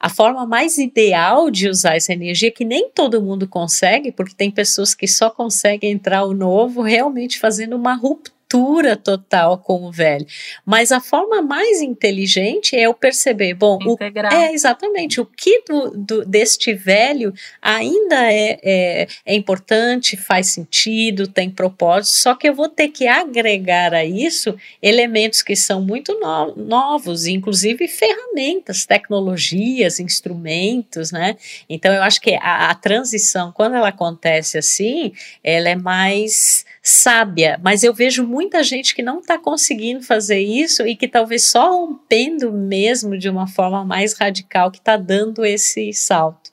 a 0.00 0.08
forma 0.08 0.46
mais 0.46 0.78
ideal 0.78 1.50
de 1.50 1.68
usar 1.68 1.96
essa 1.96 2.12
energia, 2.12 2.50
que 2.50 2.64
nem 2.64 2.88
todo 2.90 3.20
mundo 3.20 3.46
consegue, 3.46 4.10
porque 4.10 4.34
tem 4.34 4.50
pessoas 4.50 4.94
que 4.94 5.06
só 5.06 5.28
conseguem 5.28 5.92
entrar 5.92 6.24
o 6.24 6.32
novo 6.32 6.80
realmente 6.80 7.38
fazendo 7.38 7.76
uma 7.76 7.94
ruptura 7.94 8.39
ruptura 8.50 8.96
total 8.96 9.58
com 9.58 9.84
o 9.84 9.92
velho. 9.92 10.26
Mas 10.64 10.90
a 10.90 11.00
forma 11.00 11.40
mais 11.40 11.80
inteligente 11.80 12.76
é 12.76 12.82
eu 12.82 12.94
perceber, 12.94 13.54
bom, 13.54 13.78
o, 13.84 13.96
é 14.32 14.52
exatamente 14.52 15.20
o 15.20 15.26
que 15.26 15.62
do, 15.66 15.90
do, 15.90 16.24
deste 16.24 16.74
velho 16.74 17.32
ainda 17.62 18.32
é, 18.32 18.58
é, 18.62 19.08
é, 19.24 19.34
importante, 19.34 20.16
faz 20.16 20.48
sentido, 20.48 21.28
tem 21.28 21.50
propósito, 21.50 22.14
só 22.14 22.34
que 22.34 22.48
eu 22.48 22.54
vou 22.54 22.68
ter 22.68 22.88
que 22.88 23.06
agregar 23.06 23.94
a 23.94 24.04
isso 24.04 24.56
elementos 24.82 25.42
que 25.42 25.54
são 25.54 25.80
muito 25.80 26.18
no, 26.18 26.54
novos, 26.56 27.26
inclusive 27.26 27.86
ferramentas, 27.86 28.84
tecnologias, 28.84 30.00
instrumentos, 30.00 31.12
né? 31.12 31.36
Então 31.68 31.92
eu 31.92 32.02
acho 32.02 32.20
que 32.20 32.34
a, 32.34 32.70
a 32.70 32.74
transição, 32.74 33.52
quando 33.52 33.76
ela 33.76 33.88
acontece 33.88 34.58
assim, 34.58 35.12
ela 35.42 35.68
é 35.68 35.76
mais 35.76 36.64
sábia, 36.82 37.60
mas 37.62 37.82
eu 37.82 37.92
vejo 37.92 38.26
muita 38.26 38.62
gente 38.62 38.94
que 38.94 39.02
não 39.02 39.18
está 39.18 39.36
conseguindo 39.36 40.02
fazer 40.02 40.40
isso 40.40 40.86
e 40.86 40.96
que 40.96 41.06
talvez 41.06 41.44
só 41.44 41.70
rompendo 41.70 42.50
mesmo 42.52 43.18
de 43.18 43.28
uma 43.28 43.46
forma 43.46 43.84
mais 43.84 44.14
radical 44.14 44.70
que 44.70 44.78
está 44.78 44.96
dando 44.96 45.44
esse 45.44 45.92
salto. 45.92 46.50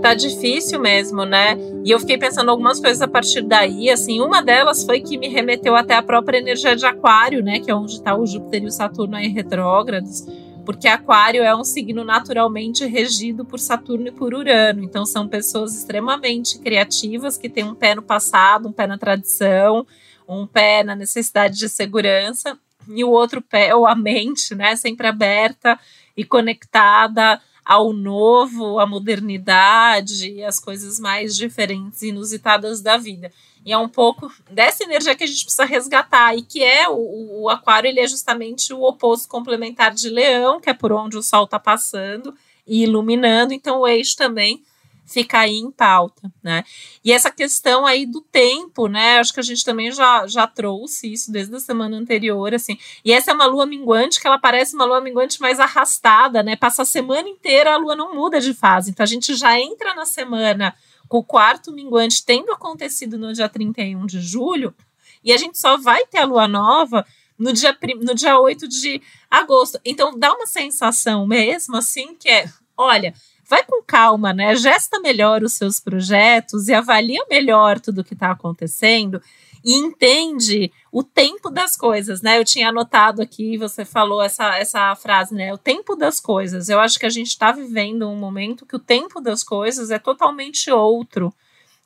Tá 0.00 0.14
difícil 0.14 0.80
mesmo, 0.80 1.24
né? 1.24 1.58
E 1.84 1.90
eu 1.90 1.98
fiquei 1.98 2.16
pensando 2.16 2.50
algumas 2.52 2.78
coisas 2.78 3.02
a 3.02 3.08
partir 3.08 3.42
daí, 3.42 3.90
assim, 3.90 4.20
uma 4.20 4.40
delas 4.40 4.84
foi 4.84 5.00
que 5.00 5.18
me 5.18 5.28
remeteu 5.28 5.74
até 5.74 5.94
a 5.94 6.02
própria 6.02 6.38
energia 6.38 6.76
de 6.76 6.86
aquário, 6.86 7.42
né, 7.42 7.58
que 7.58 7.68
é 7.68 7.74
onde 7.74 7.94
está 7.94 8.16
o 8.16 8.24
Júpiter 8.24 8.62
e 8.62 8.66
o 8.66 8.70
Saturno 8.70 9.16
aí 9.16 9.26
retrógrados 9.26 10.24
porque 10.68 10.86
Aquário 10.86 11.42
é 11.42 11.56
um 11.56 11.64
signo 11.64 12.04
naturalmente 12.04 12.84
regido 12.84 13.42
por 13.42 13.58
Saturno 13.58 14.08
e 14.08 14.12
por 14.12 14.34
Urano. 14.34 14.84
Então 14.84 15.06
são 15.06 15.26
pessoas 15.26 15.74
extremamente 15.74 16.58
criativas 16.58 17.38
que 17.38 17.48
têm 17.48 17.64
um 17.64 17.74
pé 17.74 17.94
no 17.94 18.02
passado, 18.02 18.68
um 18.68 18.72
pé 18.72 18.86
na 18.86 18.98
tradição, 18.98 19.86
um 20.28 20.46
pé 20.46 20.84
na 20.84 20.94
necessidade 20.94 21.56
de 21.56 21.70
segurança 21.70 22.58
e 22.86 23.02
o 23.02 23.08
outro 23.08 23.40
pé 23.40 23.74
ou 23.74 23.86
a 23.86 23.94
mente, 23.94 24.54
né, 24.54 24.76
sempre 24.76 25.06
aberta 25.06 25.80
e 26.14 26.22
conectada 26.22 27.40
ao 27.68 27.92
novo, 27.92 28.80
à 28.80 28.86
modernidade, 28.86 30.42
às 30.42 30.58
coisas 30.58 30.98
mais 30.98 31.36
diferentes 31.36 32.00
e 32.00 32.08
inusitadas 32.08 32.80
da 32.80 32.96
vida. 32.96 33.30
E 33.62 33.70
é 33.70 33.76
um 33.76 33.90
pouco 33.90 34.32
dessa 34.50 34.84
energia 34.84 35.14
que 35.14 35.24
a 35.24 35.26
gente 35.26 35.42
precisa 35.44 35.66
resgatar, 35.66 36.34
e 36.34 36.40
que 36.40 36.62
é 36.62 36.88
o, 36.88 37.42
o 37.42 37.48
aquário, 37.50 37.86
ele 37.86 38.00
é 38.00 38.08
justamente 38.08 38.72
o 38.72 38.82
oposto 38.82 39.28
complementar 39.28 39.92
de 39.92 40.08
leão, 40.08 40.58
que 40.58 40.70
é 40.70 40.72
por 40.72 40.92
onde 40.92 41.18
o 41.18 41.22
sol 41.22 41.44
está 41.44 41.58
passando 41.58 42.34
e 42.66 42.84
iluminando, 42.84 43.52
então 43.52 43.80
o 43.80 43.86
eixo 43.86 44.16
também 44.16 44.62
fica 45.08 45.40
aí 45.40 45.56
em 45.56 45.70
pauta, 45.70 46.30
né? 46.42 46.62
E 47.04 47.12
essa 47.12 47.30
questão 47.30 47.86
aí 47.86 48.06
do 48.06 48.20
tempo, 48.20 48.86
né? 48.86 49.18
Acho 49.18 49.32
que 49.32 49.40
a 49.40 49.42
gente 49.42 49.64
também 49.64 49.90
já, 49.90 50.26
já 50.26 50.46
trouxe 50.46 51.12
isso 51.12 51.32
desde 51.32 51.54
a 51.56 51.60
semana 51.60 51.96
anterior, 51.96 52.54
assim. 52.54 52.78
E 53.04 53.12
essa 53.12 53.30
é 53.30 53.34
uma 53.34 53.46
lua 53.46 53.66
minguante 53.66 54.20
que 54.20 54.26
ela 54.26 54.38
parece 54.38 54.74
uma 54.74 54.84
lua 54.84 55.00
minguante 55.00 55.40
mais 55.40 55.58
arrastada, 55.58 56.42
né? 56.42 56.56
Passa 56.56 56.82
a 56.82 56.84
semana 56.84 57.28
inteira 57.28 57.74
a 57.74 57.78
lua 57.78 57.96
não 57.96 58.14
muda 58.14 58.40
de 58.40 58.52
fase. 58.52 58.90
Então 58.90 59.04
a 59.04 59.08
gente 59.08 59.34
já 59.34 59.58
entra 59.58 59.94
na 59.94 60.04
semana 60.04 60.74
com 61.08 61.18
o 61.18 61.24
quarto 61.24 61.72
minguante 61.72 62.24
tendo 62.24 62.52
acontecido 62.52 63.16
no 63.16 63.32
dia 63.32 63.48
31 63.48 64.04
de 64.06 64.20
julho, 64.20 64.74
e 65.24 65.32
a 65.32 65.36
gente 65.36 65.58
só 65.58 65.76
vai 65.76 66.06
ter 66.06 66.18
a 66.18 66.24
lua 66.24 66.46
nova 66.46 67.04
no 67.38 67.52
dia, 67.52 67.76
no 68.00 68.14
dia 68.14 68.38
8 68.38 68.68
de 68.68 69.00
agosto. 69.30 69.80
Então 69.84 70.16
dá 70.18 70.32
uma 70.32 70.46
sensação 70.46 71.26
mesmo 71.26 71.76
assim 71.76 72.14
que 72.14 72.28
é, 72.28 72.48
olha, 72.76 73.14
vai 73.48 73.64
com 73.64 73.82
calma, 73.82 74.32
né? 74.32 74.54
Gesta 74.54 75.00
melhor 75.00 75.42
os 75.42 75.54
seus 75.54 75.80
projetos 75.80 76.68
e 76.68 76.74
avalia 76.74 77.24
melhor 77.30 77.80
tudo 77.80 78.02
o 78.02 78.04
que 78.04 78.14
está 78.14 78.30
acontecendo 78.30 79.22
e 79.64 79.74
entende 79.74 80.70
o 80.92 81.02
tempo 81.02 81.50
das 81.50 81.76
coisas, 81.76 82.22
né? 82.22 82.38
Eu 82.38 82.44
tinha 82.44 82.68
anotado 82.68 83.22
aqui, 83.22 83.56
você 83.56 83.84
falou 83.84 84.22
essa, 84.22 84.56
essa 84.56 84.94
frase, 84.94 85.34
né? 85.34 85.52
O 85.52 85.58
tempo 85.58 85.96
das 85.96 86.20
coisas. 86.20 86.68
Eu 86.68 86.78
acho 86.78 86.98
que 86.98 87.06
a 87.06 87.10
gente 87.10 87.28
está 87.28 87.50
vivendo 87.50 88.08
um 88.08 88.16
momento 88.16 88.66
que 88.66 88.76
o 88.76 88.80
tempo 88.80 89.20
das 89.20 89.42
coisas 89.42 89.90
é 89.90 89.98
totalmente 89.98 90.70
outro. 90.70 91.32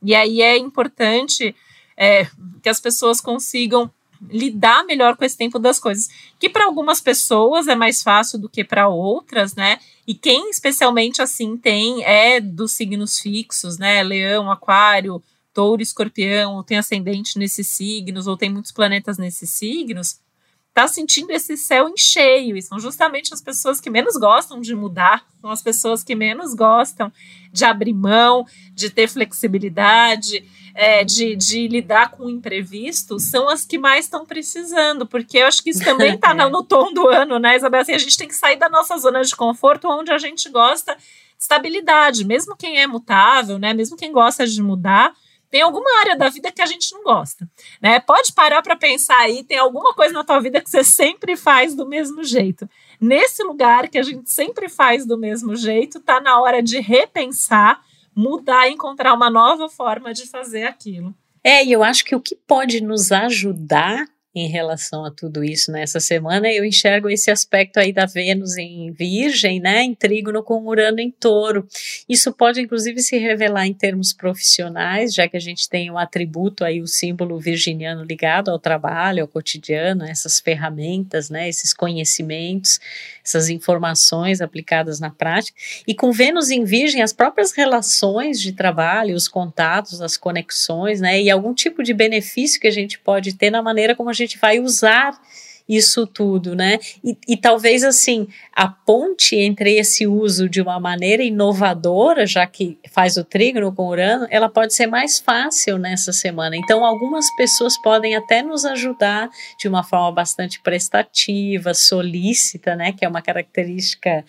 E 0.02 0.14
aí 0.14 0.42
é 0.42 0.58
importante 0.58 1.54
é, 1.96 2.26
que 2.62 2.68
as 2.68 2.80
pessoas 2.80 3.20
consigam 3.20 3.90
lidar 4.30 4.84
melhor 4.84 5.16
com 5.16 5.24
esse 5.24 5.36
tempo 5.36 5.58
das 5.58 5.78
coisas, 5.78 6.08
que 6.38 6.48
para 6.48 6.64
algumas 6.64 7.00
pessoas 7.00 7.66
é 7.66 7.74
mais 7.74 8.02
fácil 8.02 8.38
do 8.38 8.48
que 8.48 8.62
para 8.62 8.88
outras, 8.88 9.54
né? 9.54 9.78
E 10.06 10.14
quem 10.14 10.50
especialmente 10.50 11.20
assim 11.20 11.56
tem 11.56 12.04
é 12.04 12.40
dos 12.40 12.72
signos 12.72 13.18
fixos, 13.18 13.78
né? 13.78 14.02
Leão, 14.02 14.50
Aquário, 14.50 15.22
touro, 15.52 15.82
escorpião, 15.82 16.56
ou 16.56 16.62
tem 16.62 16.78
ascendente 16.78 17.38
nesses 17.38 17.68
signos, 17.68 18.26
ou 18.26 18.36
tem 18.36 18.50
muitos 18.50 18.72
planetas 18.72 19.18
nesses 19.18 19.50
signos, 19.50 20.20
está 20.68 20.88
sentindo 20.88 21.30
esse 21.30 21.56
céu 21.56 21.88
em 21.88 21.96
cheio. 21.96 22.56
E 22.56 22.62
são 22.62 22.80
justamente 22.80 23.34
as 23.34 23.40
pessoas 23.40 23.80
que 23.80 23.90
menos 23.90 24.16
gostam 24.16 24.60
de 24.60 24.74
mudar, 24.74 25.26
são 25.40 25.50
as 25.50 25.62
pessoas 25.62 26.02
que 26.02 26.14
menos 26.14 26.54
gostam 26.54 27.12
de 27.52 27.64
abrir 27.64 27.92
mão, 27.92 28.46
de 28.74 28.88
ter 28.88 29.08
flexibilidade, 29.08 30.44
é, 30.74 31.04
de, 31.04 31.36
de 31.36 31.68
lidar 31.68 32.10
com 32.10 32.24
o 32.24 32.30
imprevisto, 32.30 33.18
são 33.18 33.48
as 33.48 33.64
que 33.64 33.78
mais 33.78 34.06
estão 34.06 34.24
precisando, 34.24 35.06
porque 35.06 35.38
eu 35.38 35.46
acho 35.46 35.62
que 35.62 35.70
isso 35.70 35.84
também 35.84 36.14
está 36.16 36.34
no, 36.34 36.48
no 36.48 36.62
tom 36.62 36.92
do 36.92 37.08
ano, 37.08 37.38
né, 37.38 37.56
Isabel? 37.56 37.80
Assim, 37.80 37.92
a 37.92 37.98
gente 37.98 38.16
tem 38.16 38.28
que 38.28 38.34
sair 38.34 38.56
da 38.56 38.68
nossa 38.68 38.96
zona 38.96 39.22
de 39.22 39.34
conforto, 39.36 39.88
onde 39.88 40.10
a 40.12 40.18
gente 40.18 40.48
gosta 40.48 40.94
de 40.94 41.02
estabilidade, 41.38 42.24
mesmo 42.24 42.56
quem 42.56 42.80
é 42.80 42.86
mutável, 42.86 43.58
né? 43.58 43.74
Mesmo 43.74 43.96
quem 43.96 44.12
gosta 44.12 44.46
de 44.46 44.62
mudar, 44.62 45.12
tem 45.52 45.60
alguma 45.60 45.98
área 46.00 46.16
da 46.16 46.30
vida 46.30 46.50
que 46.50 46.62
a 46.62 46.66
gente 46.66 46.94
não 46.94 47.04
gosta, 47.04 47.46
né? 47.80 48.00
Pode 48.00 48.32
parar 48.32 48.62
para 48.62 48.74
pensar 48.74 49.18
aí, 49.18 49.44
tem 49.44 49.58
alguma 49.58 49.92
coisa 49.92 50.14
na 50.14 50.24
tua 50.24 50.40
vida 50.40 50.62
que 50.62 50.70
você 50.70 50.82
sempre 50.82 51.36
faz 51.36 51.74
do 51.74 51.86
mesmo 51.86 52.24
jeito. 52.24 52.66
Nesse 52.98 53.42
lugar 53.42 53.88
que 53.88 53.98
a 53.98 54.02
gente 54.02 54.30
sempre 54.30 54.70
faz 54.70 55.04
do 55.04 55.18
mesmo 55.18 55.54
jeito, 55.54 56.00
tá 56.00 56.22
na 56.22 56.40
hora 56.40 56.62
de 56.62 56.80
repensar, 56.80 57.82
mudar, 58.14 58.68
encontrar 58.68 59.14
uma 59.14 59.30
nova 59.30 59.68
forma 59.68 60.12
de 60.12 60.26
fazer 60.26 60.64
aquilo. 60.64 61.14
É, 61.44 61.64
e 61.64 61.72
eu 61.72 61.82
acho 61.82 62.04
que 62.04 62.14
o 62.14 62.20
que 62.20 62.36
pode 62.36 62.80
nos 62.80 63.10
ajudar 63.10 64.06
em 64.34 64.48
relação 64.48 65.04
a 65.04 65.10
tudo 65.10 65.44
isso 65.44 65.70
nessa 65.70 66.00
semana, 66.00 66.50
eu 66.50 66.64
enxergo 66.64 67.08
esse 67.10 67.30
aspecto 67.30 67.78
aí 67.78 67.92
da 67.92 68.06
Vênus 68.06 68.56
em 68.56 68.90
Virgem, 68.90 69.60
né, 69.60 69.82
em 69.82 69.94
trígono 69.94 70.42
com 70.42 70.66
Urano 70.66 71.00
em 71.00 71.10
Touro. 71.10 71.66
Isso 72.08 72.32
pode 72.32 72.60
inclusive 72.60 73.00
se 73.00 73.18
revelar 73.18 73.66
em 73.66 73.74
termos 73.74 74.12
profissionais, 74.12 75.12
já 75.12 75.28
que 75.28 75.36
a 75.36 75.40
gente 75.40 75.68
tem 75.68 75.90
o 75.90 75.98
atributo 75.98 76.64
aí 76.64 76.80
o 76.80 76.86
símbolo 76.86 77.38
virginiano 77.38 78.04
ligado 78.04 78.50
ao 78.50 78.58
trabalho, 78.58 79.22
ao 79.22 79.28
cotidiano, 79.28 80.04
essas 80.04 80.40
ferramentas, 80.40 81.28
né, 81.28 81.48
esses 81.48 81.74
conhecimentos, 81.74 82.80
essas 83.24 83.48
informações 83.48 84.40
aplicadas 84.40 84.98
na 85.00 85.10
prática. 85.10 85.58
E 85.86 85.94
com 85.94 86.12
Vênus 86.12 86.50
em 86.50 86.64
Virgem, 86.64 87.02
as 87.02 87.12
próprias 87.12 87.52
relações 87.52 88.40
de 88.40 88.52
trabalho, 88.52 89.14
os 89.14 89.28
contatos, 89.28 90.00
as 90.00 90.16
conexões, 90.16 91.00
né, 91.00 91.20
e 91.20 91.30
algum 91.30 91.54
tipo 91.54 91.82
de 91.82 91.94
benefício 91.94 92.60
que 92.60 92.66
a 92.66 92.72
gente 92.72 92.98
pode 92.98 93.34
ter 93.34 93.50
na 93.50 93.62
maneira 93.62 93.94
como 93.94 94.10
a 94.10 94.14
gente 94.14 94.38
vai 94.38 94.58
usar 94.58 95.18
isso 95.68 96.06
tudo, 96.06 96.54
né? 96.54 96.78
E, 97.04 97.16
e, 97.28 97.36
talvez 97.36 97.84
assim 97.84 98.26
a 98.52 98.68
ponte 98.68 99.36
entre 99.36 99.76
esse 99.78 100.06
uso 100.06 100.48
de 100.48 100.60
uma 100.60 100.78
maneira 100.78 101.22
inovadora, 101.22 102.26
já 102.26 102.46
que 102.46 102.78
faz 102.90 103.16
o 103.16 103.24
trígono 103.24 103.72
com 103.72 103.88
Urano, 103.88 104.26
ela 104.30 104.48
pode 104.48 104.74
ser 104.74 104.86
mais 104.86 105.18
fácil 105.18 105.78
nessa 105.78 106.12
semana. 106.12 106.56
Então, 106.56 106.84
algumas 106.84 107.34
pessoas 107.36 107.80
podem 107.80 108.14
até 108.14 108.42
nos 108.42 108.64
ajudar 108.64 109.30
de 109.58 109.68
uma 109.68 109.82
forma 109.82 110.12
bastante 110.12 110.60
prestativa, 110.60 111.74
solícita, 111.74 112.76
né? 112.76 112.92
Que 112.92 113.04
é 113.04 113.08
uma 113.08 113.22
característica 113.22 114.24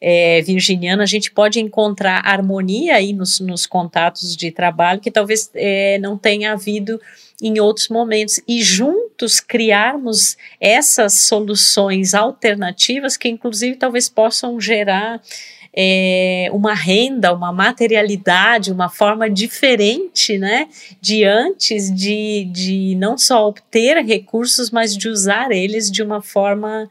é, 0.00 0.40
virginiana, 0.40 1.02
a 1.02 1.06
gente 1.06 1.30
pode 1.30 1.60
encontrar 1.60 2.22
harmonia 2.24 2.96
aí 2.96 3.12
nos, 3.12 3.38
nos 3.38 3.66
contatos 3.66 4.34
de 4.34 4.50
trabalho 4.50 5.00
que 5.00 5.10
talvez 5.10 5.50
é, 5.54 5.98
não 5.98 6.16
tenha 6.16 6.52
havido 6.52 6.98
em 7.42 7.60
outros 7.60 7.88
momentos 7.88 8.40
e 8.48 8.62
juntos 9.20 9.40
criarmos 9.40 10.36
essas 10.60 11.20
soluções 11.22 12.14
alternativas 12.14 13.16
que 13.16 13.28
inclusive 13.28 13.76
talvez 13.76 14.08
possam 14.08 14.58
gerar 14.58 15.20
é, 15.76 16.48
uma 16.52 16.74
renda, 16.74 17.32
uma 17.32 17.52
materialidade, 17.52 18.72
uma 18.72 18.88
forma 18.88 19.28
diferente, 19.30 20.36
né, 20.36 20.66
de 21.00 21.24
antes 21.24 21.94
de, 21.94 22.48
de 22.50 22.96
não 22.96 23.16
só 23.16 23.46
obter 23.46 24.02
recursos, 24.04 24.70
mas 24.70 24.96
de 24.96 25.08
usar 25.08 25.52
eles 25.52 25.90
de 25.90 26.02
uma 26.02 26.20
forma 26.20 26.90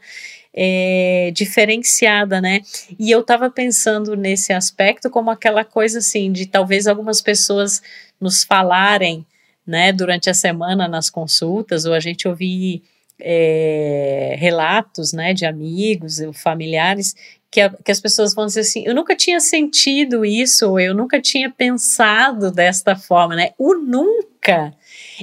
é, 0.52 1.30
diferenciada, 1.32 2.40
né? 2.40 2.60
E 2.98 3.08
eu 3.10 3.20
estava 3.20 3.48
pensando 3.48 4.16
nesse 4.16 4.52
aspecto 4.52 5.08
como 5.08 5.30
aquela 5.30 5.64
coisa 5.64 5.98
assim 5.98 6.32
de 6.32 6.46
talvez 6.46 6.88
algumas 6.88 7.20
pessoas 7.20 7.80
nos 8.20 8.42
falarem, 8.42 9.24
né, 9.66 9.92
durante 9.92 10.28
a 10.30 10.34
semana 10.34 10.88
nas 10.88 11.10
consultas 11.10 11.84
ou 11.84 11.92
a 11.92 12.00
gente 12.00 12.26
ouvir 12.26 12.82
é, 13.20 14.34
relatos, 14.38 15.12
né, 15.12 15.34
de 15.34 15.44
amigos 15.44 16.18
familiares 16.34 17.14
que, 17.50 17.60
a, 17.60 17.70
que, 17.70 17.90
as 17.90 18.00
pessoas 18.00 18.32
vão 18.32 18.46
dizer 18.46 18.60
assim, 18.60 18.84
eu 18.86 18.94
nunca 18.94 19.16
tinha 19.16 19.40
sentido 19.40 20.24
isso, 20.24 20.70
ou 20.70 20.80
eu 20.80 20.94
nunca 20.94 21.20
tinha 21.20 21.50
pensado 21.50 22.50
desta 22.52 22.94
forma, 22.94 23.34
né? 23.34 23.50
O 23.58 23.74
nunca 23.74 24.72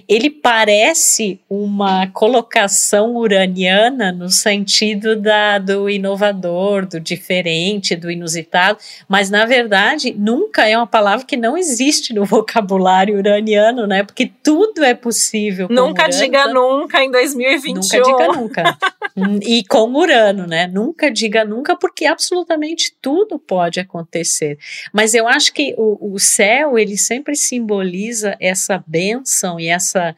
ele 0.08 0.30
parece 0.30 1.40
uma 1.50 2.08
colocação 2.08 3.16
uraniana 3.16 4.12
no 4.12 4.30
sentido 4.30 5.16
da, 5.16 5.58
do 5.60 5.90
inovador, 5.90 6.86
do 6.86 7.00
diferente, 7.00 7.96
do 7.96 8.10
inusitado, 8.12 8.80
mas 9.08 9.30
na 9.30 9.46
verdade 9.46 10.14
nunca 10.18 10.68
é 10.68 10.78
uma 10.78 10.88
palavra 10.88 11.26
que 11.26 11.38
não 11.38 11.58
existe 11.58 12.14
no 12.14 12.24
vocabulário 12.26 13.18
uraniano, 13.18 13.88
né? 13.88 14.04
Porque 14.04 14.32
tudo 14.44 14.84
é 14.84 14.94
possível. 14.94 15.68
Nunca 15.70 16.04
Urano, 16.04 16.22
diga 16.22 16.48
nunca 16.48 17.04
em 17.04 17.12
2021. 17.12 17.74
Nunca 17.74 18.02
diga 18.02 18.28
nunca. 18.40 18.78
e 19.42 19.64
com 19.64 19.94
Urano, 19.94 20.46
né? 20.46 20.68
Nunca 20.68 21.10
diga 21.10 21.44
nunca, 21.44 21.76
porque 21.76 22.06
absolutamente 22.06 22.96
tudo 23.02 23.40
pode 23.40 23.80
acontecer. 23.80 24.60
Mas 24.94 25.14
eu 25.14 25.28
acho 25.28 25.54
que 25.54 25.74
o, 25.78 26.14
o 26.14 26.20
céu, 26.20 26.78
ele 26.78 26.98
sempre 26.98 27.36
simboliza 27.36 28.36
essa 28.40 28.84
bênção 28.86 29.60
e 29.60 29.68
essa 29.68 30.16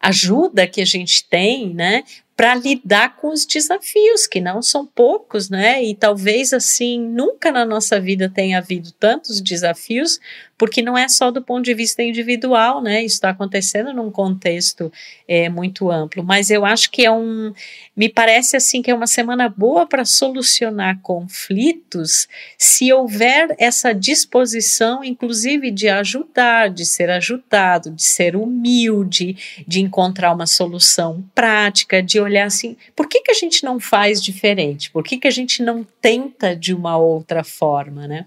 ajuda 0.00 0.66
que 0.66 0.80
a 0.80 0.84
gente 0.84 1.28
tem, 1.28 1.74
né, 1.74 2.02
para 2.40 2.54
lidar 2.54 3.16
com 3.16 3.28
os 3.28 3.44
desafios, 3.44 4.26
que 4.26 4.40
não 4.40 4.62
são 4.62 4.86
poucos, 4.86 5.50
né? 5.50 5.84
E 5.84 5.94
talvez 5.94 6.54
assim, 6.54 6.98
nunca 6.98 7.52
na 7.52 7.66
nossa 7.66 8.00
vida 8.00 8.30
tenha 8.30 8.56
havido 8.56 8.92
tantos 8.92 9.42
desafios, 9.42 10.18
porque 10.56 10.82
não 10.82 10.96
é 10.96 11.08
só 11.08 11.30
do 11.30 11.42
ponto 11.42 11.64
de 11.64 11.72
vista 11.72 12.02
individual, 12.02 12.82
né? 12.82 13.02
Isso 13.02 13.14
está 13.14 13.30
acontecendo 13.30 13.94
num 13.94 14.10
contexto 14.10 14.92
é, 15.26 15.48
muito 15.48 15.90
amplo. 15.90 16.22
Mas 16.22 16.50
eu 16.50 16.66
acho 16.66 16.90
que 16.90 17.04
é 17.04 17.10
um. 17.10 17.52
Me 17.96 18.10
parece 18.10 18.56
assim 18.56 18.82
que 18.82 18.90
é 18.90 18.94
uma 18.94 19.06
semana 19.06 19.48
boa 19.48 19.86
para 19.86 20.04
solucionar 20.04 20.98
conflitos, 21.00 22.28
se 22.58 22.92
houver 22.92 23.54
essa 23.58 23.94
disposição, 23.94 25.02
inclusive, 25.02 25.70
de 25.70 25.88
ajudar, 25.88 26.68
de 26.68 26.84
ser 26.84 27.08
ajudado, 27.08 27.90
de 27.90 28.02
ser 28.02 28.36
humilde, 28.36 29.36
de 29.66 29.80
encontrar 29.80 30.32
uma 30.34 30.46
solução 30.46 31.24
prática, 31.34 32.02
de 32.02 32.20
olhar 32.20 32.29
olhar 32.30 32.46
assim, 32.46 32.76
por 32.94 33.08
que, 33.08 33.20
que 33.20 33.30
a 33.30 33.34
gente 33.34 33.64
não 33.64 33.78
faz 33.78 34.22
diferente? 34.22 34.90
Por 34.90 35.02
que, 35.02 35.18
que 35.18 35.28
a 35.28 35.30
gente 35.30 35.62
não 35.62 35.84
tenta 36.00 36.54
de 36.56 36.72
uma 36.72 36.96
outra 36.96 37.44
forma, 37.44 38.06
né? 38.06 38.26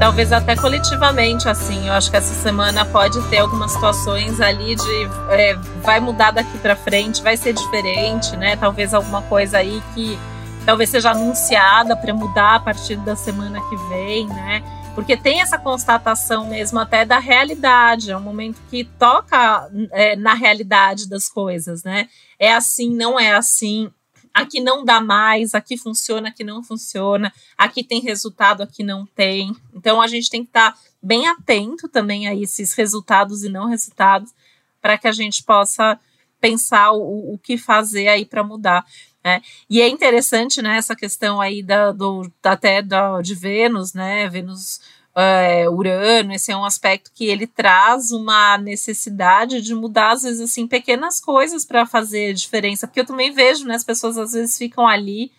Talvez 0.00 0.32
até 0.32 0.56
coletivamente, 0.56 1.46
assim. 1.46 1.86
Eu 1.86 1.92
acho 1.92 2.10
que 2.10 2.16
essa 2.16 2.32
semana 2.32 2.86
pode 2.86 3.20
ter 3.28 3.36
algumas 3.36 3.72
situações 3.72 4.40
ali 4.40 4.74
de 4.74 5.08
é, 5.30 5.54
vai 5.82 6.00
mudar 6.00 6.30
daqui 6.30 6.56
para 6.58 6.74
frente, 6.74 7.22
vai 7.22 7.36
ser 7.36 7.52
diferente, 7.52 8.34
né? 8.34 8.56
Talvez 8.56 8.94
alguma 8.94 9.20
coisa 9.20 9.58
aí 9.58 9.82
que 9.94 10.18
talvez 10.64 10.88
seja 10.88 11.10
anunciada 11.10 11.94
para 11.94 12.14
mudar 12.14 12.54
a 12.54 12.60
partir 12.60 12.96
da 12.96 13.14
semana 13.14 13.60
que 13.68 13.76
vem, 13.90 14.26
né? 14.26 14.62
Porque 14.94 15.16
tem 15.16 15.40
essa 15.40 15.58
constatação 15.58 16.48
mesmo 16.48 16.78
até 16.78 17.04
da 17.04 17.18
realidade, 17.18 18.10
é 18.10 18.16
um 18.16 18.20
momento 18.20 18.60
que 18.68 18.84
toca 18.84 19.70
é, 19.92 20.16
na 20.16 20.34
realidade 20.34 21.08
das 21.08 21.28
coisas, 21.28 21.82
né? 21.84 22.08
É 22.38 22.52
assim, 22.52 22.94
não 22.94 23.18
é 23.18 23.32
assim, 23.32 23.90
aqui 24.34 24.60
não 24.60 24.84
dá 24.84 25.00
mais, 25.00 25.54
aqui 25.54 25.76
funciona, 25.76 26.28
aqui 26.28 26.42
não 26.44 26.62
funciona, 26.62 27.32
aqui 27.56 27.84
tem 27.84 28.00
resultado, 28.00 28.62
aqui 28.62 28.82
não 28.82 29.06
tem. 29.06 29.54
Então 29.74 30.00
a 30.00 30.06
gente 30.06 30.30
tem 30.30 30.42
que 30.42 30.50
estar 30.50 30.72
tá 30.72 30.78
bem 31.02 31.26
atento 31.28 31.88
também 31.88 32.26
a 32.28 32.34
esses 32.34 32.72
resultados 32.74 33.44
e 33.44 33.48
não 33.48 33.68
resultados, 33.68 34.32
para 34.80 34.98
que 34.98 35.08
a 35.08 35.12
gente 35.12 35.42
possa 35.42 35.98
pensar 36.40 36.92
o, 36.92 37.34
o 37.34 37.38
que 37.38 37.58
fazer 37.58 38.08
aí 38.08 38.24
para 38.24 38.42
mudar. 38.42 38.84
Né? 39.24 39.42
E 39.68 39.82
é 39.82 39.88
interessante 39.88 40.62
né, 40.62 40.76
essa 40.76 40.96
questão 40.96 41.40
aí 41.40 41.62
da, 41.62 41.92
do, 41.92 42.30
até 42.42 42.80
da, 42.80 43.20
de 43.20 43.34
Vênus, 43.34 43.92
né? 43.92 44.28
Vênus 44.28 44.80
é, 45.14 45.68
Urano, 45.68 46.32
esse 46.32 46.52
é 46.52 46.56
um 46.56 46.64
aspecto 46.64 47.10
que 47.14 47.26
ele 47.26 47.46
traz 47.46 48.10
uma 48.12 48.56
necessidade 48.56 49.60
de 49.60 49.74
mudar, 49.74 50.12
às 50.12 50.22
vezes, 50.22 50.40
assim, 50.40 50.66
pequenas 50.66 51.20
coisas 51.20 51.64
para 51.64 51.84
fazer 51.84 52.32
diferença. 52.32 52.86
Porque 52.86 53.00
eu 53.00 53.06
também 53.06 53.32
vejo, 53.32 53.66
né? 53.66 53.74
As 53.74 53.84
pessoas 53.84 54.16
às 54.16 54.32
vezes 54.32 54.56
ficam 54.56 54.86
ali 54.86 55.30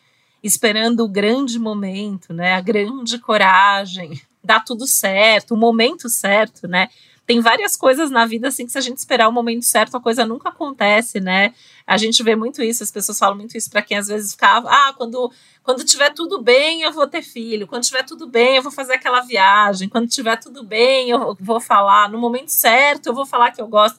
esperando 0.43 1.03
o 1.03 1.09
grande 1.09 1.57
momento, 1.57 2.33
né? 2.33 2.53
A 2.53 2.61
grande 2.61 3.17
coragem, 3.19 4.21
dá 4.43 4.59
tudo 4.59 4.87
certo, 4.87 5.53
o 5.53 5.57
momento 5.57 6.09
certo, 6.09 6.67
né? 6.67 6.89
Tem 7.31 7.39
várias 7.39 7.77
coisas 7.77 8.11
na 8.11 8.25
vida 8.25 8.49
assim 8.49 8.65
que 8.65 8.73
se 8.73 8.77
a 8.77 8.81
gente 8.81 8.97
esperar 8.97 9.29
o 9.29 9.31
momento 9.31 9.63
certo, 9.63 9.95
a 9.95 10.01
coisa 10.01 10.25
nunca 10.25 10.49
acontece, 10.49 11.21
né? 11.21 11.53
A 11.87 11.95
gente 11.95 12.21
vê 12.21 12.35
muito 12.35 12.61
isso, 12.61 12.83
as 12.83 12.91
pessoas 12.91 13.17
falam 13.17 13.37
muito 13.37 13.55
isso 13.55 13.69
para 13.69 13.81
quem 13.81 13.97
às 13.97 14.09
vezes 14.09 14.33
ficava, 14.33 14.69
ah, 14.69 14.93
quando 14.97 15.31
quando 15.63 15.85
tiver 15.85 16.13
tudo 16.13 16.41
bem, 16.41 16.81
eu 16.81 16.91
vou 16.91 17.07
ter 17.07 17.21
filho. 17.21 17.65
Quando 17.67 17.83
tiver 17.83 18.03
tudo 18.03 18.27
bem, 18.27 18.57
eu 18.57 18.61
vou 18.61 18.71
fazer 18.71 18.95
aquela 18.95 19.21
viagem. 19.21 19.87
Quando 19.87 20.09
tiver 20.09 20.35
tudo 20.37 20.61
bem, 20.61 21.09
eu 21.09 21.37
vou 21.39 21.61
falar 21.61 22.09
no 22.09 22.17
momento 22.17 22.49
certo, 22.49 23.05
eu 23.05 23.13
vou 23.13 23.25
falar 23.25 23.51
que 23.51 23.61
eu 23.61 23.67
gosto. 23.67 23.97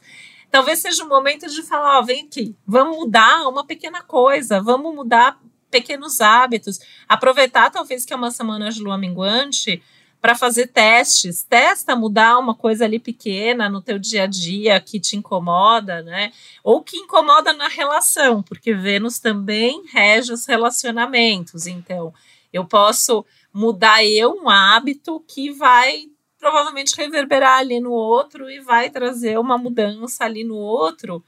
Talvez 0.50 0.80
seja 0.80 1.02
o 1.02 1.08
momento 1.08 1.48
de 1.48 1.62
falar, 1.62 2.00
ó, 2.00 2.02
vem 2.02 2.26
aqui, 2.26 2.54
vamos 2.66 2.98
mudar 2.98 3.48
uma 3.48 3.64
pequena 3.64 4.02
coisa, 4.02 4.60
vamos 4.60 4.94
mudar 4.94 5.40
pequenos 5.70 6.20
hábitos, 6.20 6.80
aproveitar 7.08 7.70
talvez 7.70 8.04
que 8.04 8.12
é 8.12 8.16
uma 8.16 8.30
semana 8.30 8.70
de 8.70 8.82
lua 8.82 8.98
minguante 8.98 9.82
para 10.22 10.36
fazer 10.36 10.68
testes. 10.68 11.42
Testa 11.42 11.96
mudar 11.96 12.38
uma 12.38 12.54
coisa 12.54 12.84
ali 12.84 13.00
pequena 13.00 13.68
no 13.68 13.82
teu 13.82 13.98
dia 13.98 14.22
a 14.22 14.26
dia 14.28 14.80
que 14.80 15.00
te 15.00 15.16
incomoda, 15.16 16.00
né? 16.00 16.32
Ou 16.62 16.80
que 16.80 16.96
incomoda 16.96 17.52
na 17.52 17.66
relação, 17.66 18.40
porque 18.40 18.72
Vênus 18.72 19.18
também 19.18 19.82
rege 19.92 20.32
os 20.32 20.46
relacionamentos. 20.46 21.66
Então, 21.66 22.14
eu 22.52 22.64
posso 22.64 23.26
mudar 23.52 24.04
eu 24.06 24.32
um 24.40 24.48
hábito 24.48 25.18
que 25.26 25.50
vai 25.50 26.04
provavelmente 26.38 26.96
reverberar 26.96 27.58
ali 27.58 27.80
no 27.80 27.90
outro 27.90 28.48
e 28.48 28.60
vai 28.60 28.90
trazer 28.90 29.40
uma 29.40 29.58
mudança 29.58 30.24
ali 30.24 30.44
no 30.44 30.56
outro 30.56 31.22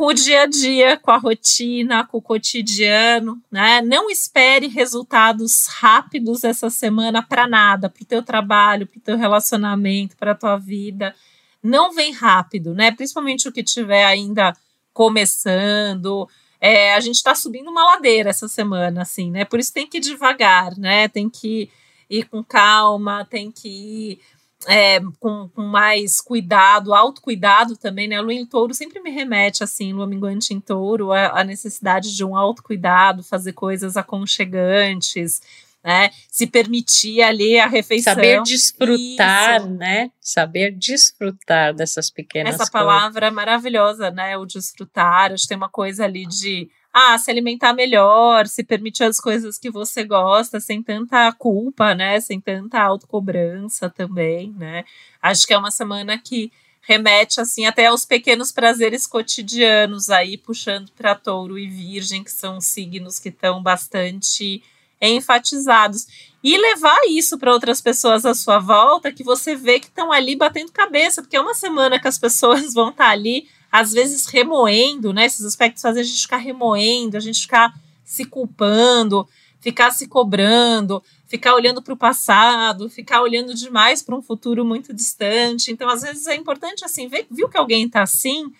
com 0.00 0.06
o 0.06 0.14
dia 0.14 0.44
a 0.44 0.46
dia, 0.46 0.96
com 0.96 1.10
a 1.10 1.18
rotina, 1.18 2.06
com 2.06 2.16
o 2.16 2.22
cotidiano, 2.22 3.38
né? 3.52 3.82
Não 3.82 4.08
espere 4.08 4.66
resultados 4.66 5.66
rápidos 5.66 6.42
essa 6.42 6.70
semana 6.70 7.22
para 7.22 7.46
nada, 7.46 7.90
para 7.90 8.02
o 8.02 8.06
teu 8.06 8.22
trabalho, 8.22 8.86
para 8.86 8.96
o 8.96 9.02
teu 9.02 9.18
relacionamento, 9.18 10.16
para 10.16 10.32
a 10.32 10.34
tua 10.34 10.56
vida. 10.56 11.14
Não 11.62 11.92
vem 11.92 12.12
rápido, 12.12 12.72
né? 12.72 12.90
Principalmente 12.90 13.46
o 13.46 13.52
que 13.52 13.62
tiver 13.62 14.06
ainda 14.06 14.56
começando. 14.94 16.26
É, 16.58 16.94
a 16.94 17.00
gente 17.00 17.16
está 17.16 17.34
subindo 17.34 17.70
uma 17.70 17.84
ladeira 17.84 18.30
essa 18.30 18.48
semana, 18.48 19.02
assim, 19.02 19.30
né? 19.30 19.44
Por 19.44 19.60
isso 19.60 19.70
tem 19.70 19.86
que 19.86 19.98
ir 19.98 20.00
devagar, 20.00 20.78
né? 20.78 21.08
Tem 21.08 21.28
que 21.28 21.70
ir 22.08 22.24
com 22.24 22.42
calma, 22.42 23.26
tem 23.26 23.52
que 23.52 23.68
ir 23.68 24.20
é, 24.66 25.00
com, 25.18 25.48
com, 25.48 25.62
mais 25.62 26.20
cuidado, 26.20 26.92
autocuidado 26.92 27.76
também, 27.76 28.08
né? 28.08 28.16
A 28.16 28.20
lua 28.20 28.34
em 28.34 28.44
touro 28.44 28.74
sempre 28.74 29.00
me 29.00 29.10
remete, 29.10 29.64
assim, 29.64 29.92
lua 29.92 30.06
minguante 30.06 30.52
em 30.52 30.60
touro, 30.60 31.12
a, 31.12 31.40
a 31.40 31.44
necessidade 31.44 32.14
de 32.14 32.24
um 32.24 32.36
autocuidado, 32.36 33.22
fazer 33.22 33.52
coisas 33.52 33.96
aconchegantes, 33.96 35.40
né? 35.82 36.10
Se 36.28 36.46
permitir 36.46 37.22
ali 37.22 37.58
a 37.58 37.66
refeição. 37.66 38.14
Saber 38.14 38.42
desfrutar, 38.42 39.60
Isso. 39.60 39.70
né? 39.70 40.10
Saber 40.20 40.72
desfrutar 40.72 41.74
dessas 41.74 42.10
pequenas 42.10 42.54
Essa 42.54 42.70
palavra 42.70 43.28
é 43.28 43.30
maravilhosa, 43.30 44.10
né? 44.10 44.36
O 44.36 44.44
desfrutar. 44.44 45.32
Acho 45.32 45.44
que 45.44 45.48
tem 45.48 45.56
uma 45.56 45.70
coisa 45.70 46.04
ali 46.04 46.26
de 46.26 46.70
ah, 46.92 47.16
se 47.18 47.30
alimentar 47.30 47.72
melhor, 47.72 48.46
se 48.46 48.64
permitir 48.64 49.04
as 49.04 49.18
coisas 49.18 49.58
que 49.58 49.70
você 49.70 50.02
gosta, 50.04 50.58
sem 50.58 50.82
tanta 50.82 51.32
culpa, 51.32 51.94
né? 51.94 52.20
Sem 52.20 52.40
tanta 52.40 52.80
autocobrança 52.80 53.88
também, 53.88 54.52
né? 54.56 54.84
Acho 55.22 55.46
que 55.46 55.54
é 55.54 55.58
uma 55.58 55.70
semana 55.70 56.18
que 56.18 56.50
remete 56.82 57.40
assim 57.40 57.66
até 57.66 57.86
aos 57.86 58.04
pequenos 58.04 58.50
prazeres 58.50 59.06
cotidianos 59.06 60.10
aí 60.10 60.36
puxando 60.36 60.90
para 60.92 61.14
Touro 61.14 61.58
e 61.58 61.68
Virgem, 61.68 62.24
que 62.24 62.32
são 62.32 62.60
signos 62.60 63.20
que 63.20 63.28
estão 63.28 63.62
bastante 63.62 64.62
enfatizados 65.00 66.06
e 66.42 66.56
levar 66.58 66.98
isso 67.08 67.38
para 67.38 67.52
outras 67.52 67.80
pessoas 67.80 68.26
à 68.26 68.34
sua 68.34 68.58
volta 68.58 69.12
que 69.12 69.22
você 69.22 69.54
vê 69.54 69.78
que 69.78 69.86
estão 69.86 70.12
ali 70.12 70.36
batendo 70.36 70.72
cabeça, 70.72 71.22
porque 71.22 71.36
é 71.36 71.40
uma 71.40 71.54
semana 71.54 72.00
que 72.00 72.08
as 72.08 72.18
pessoas 72.18 72.72
vão 72.74 72.90
estar 72.90 73.04
tá 73.04 73.10
ali 73.10 73.48
às 73.70 73.92
vezes 73.92 74.26
remoendo, 74.26 75.12
né? 75.12 75.26
Esses 75.26 75.44
aspectos 75.44 75.82
fazem 75.82 76.02
a 76.02 76.04
gente 76.04 76.22
ficar 76.22 76.38
remoendo, 76.38 77.16
a 77.16 77.20
gente 77.20 77.42
ficar 77.42 77.74
se 78.04 78.24
culpando, 78.24 79.28
ficar 79.60 79.92
se 79.92 80.08
cobrando, 80.08 81.02
ficar 81.26 81.54
olhando 81.54 81.80
para 81.80 81.94
o 81.94 81.96
passado, 81.96 82.90
ficar 82.90 83.22
olhando 83.22 83.54
demais 83.54 84.02
para 84.02 84.16
um 84.16 84.22
futuro 84.22 84.64
muito 84.64 84.92
distante. 84.92 85.70
Então, 85.70 85.88
às 85.88 86.02
vezes 86.02 86.26
é 86.26 86.34
importante 86.34 86.84
assim, 86.84 87.06
ver, 87.06 87.26
viu 87.30 87.48
que 87.48 87.56
alguém 87.56 87.86
está 87.86 88.02
assim, 88.02 88.52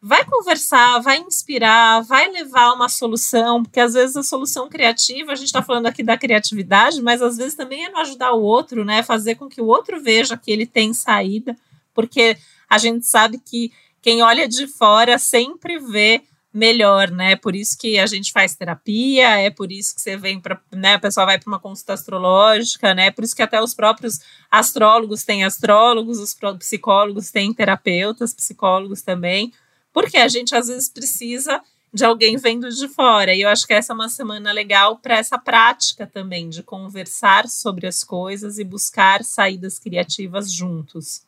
vai 0.00 0.24
conversar, 0.24 1.00
vai 1.00 1.18
inspirar, 1.18 2.00
vai 2.02 2.30
levar 2.30 2.72
uma 2.72 2.88
solução, 2.88 3.62
porque 3.62 3.80
às 3.80 3.94
vezes 3.94 4.16
a 4.16 4.22
solução 4.22 4.68
criativa, 4.68 5.32
a 5.32 5.34
gente 5.34 5.48
está 5.48 5.60
falando 5.60 5.86
aqui 5.86 6.02
da 6.02 6.16
criatividade, 6.16 7.02
mas 7.02 7.20
às 7.20 7.36
vezes 7.36 7.54
também 7.54 7.84
é 7.84 7.90
não 7.90 8.00
ajudar 8.00 8.32
o 8.32 8.42
outro, 8.42 8.84
né? 8.84 9.02
Fazer 9.02 9.34
com 9.34 9.48
que 9.48 9.60
o 9.60 9.66
outro 9.66 10.00
veja 10.00 10.36
que 10.36 10.50
ele 10.50 10.66
tem 10.66 10.94
saída, 10.94 11.56
porque 11.92 12.38
a 12.70 12.78
gente 12.78 13.06
sabe 13.06 13.38
que 13.38 13.72
quem 14.08 14.22
olha 14.22 14.48
de 14.48 14.66
fora 14.66 15.18
sempre 15.18 15.78
vê 15.78 16.22
melhor, 16.50 17.10
né? 17.10 17.36
Por 17.36 17.54
isso 17.54 17.76
que 17.76 17.98
a 17.98 18.06
gente 18.06 18.32
faz 18.32 18.54
terapia, 18.54 19.38
é 19.38 19.50
por 19.50 19.70
isso 19.70 19.94
que 19.94 20.00
você 20.00 20.16
vem 20.16 20.40
para, 20.40 20.58
né, 20.72 20.94
a 20.94 20.98
pessoa 20.98 21.26
vai 21.26 21.38
para 21.38 21.46
uma 21.46 21.60
consulta 21.60 21.92
astrológica, 21.92 22.94
né? 22.94 23.10
Por 23.10 23.22
isso 23.22 23.36
que 23.36 23.42
até 23.42 23.60
os 23.62 23.74
próprios 23.74 24.20
astrólogos 24.50 25.24
têm 25.24 25.44
astrólogos, 25.44 26.18
os 26.20 26.34
psicólogos 26.58 27.30
têm 27.30 27.52
terapeutas, 27.52 28.32
psicólogos 28.32 29.02
também, 29.02 29.52
porque 29.92 30.16
a 30.16 30.26
gente 30.26 30.54
às 30.54 30.68
vezes 30.68 30.88
precisa 30.88 31.60
de 31.92 32.02
alguém 32.02 32.38
vendo 32.38 32.70
de 32.70 32.88
fora. 32.88 33.34
E 33.34 33.42
eu 33.42 33.50
acho 33.50 33.66
que 33.66 33.74
essa 33.74 33.92
é 33.92 33.94
uma 33.94 34.08
semana 34.08 34.52
legal 34.52 34.96
para 34.96 35.18
essa 35.18 35.38
prática 35.38 36.06
também 36.06 36.48
de 36.48 36.62
conversar 36.62 37.46
sobre 37.46 37.86
as 37.86 38.02
coisas 38.02 38.58
e 38.58 38.64
buscar 38.64 39.22
saídas 39.22 39.78
criativas 39.78 40.50
juntos. 40.50 41.20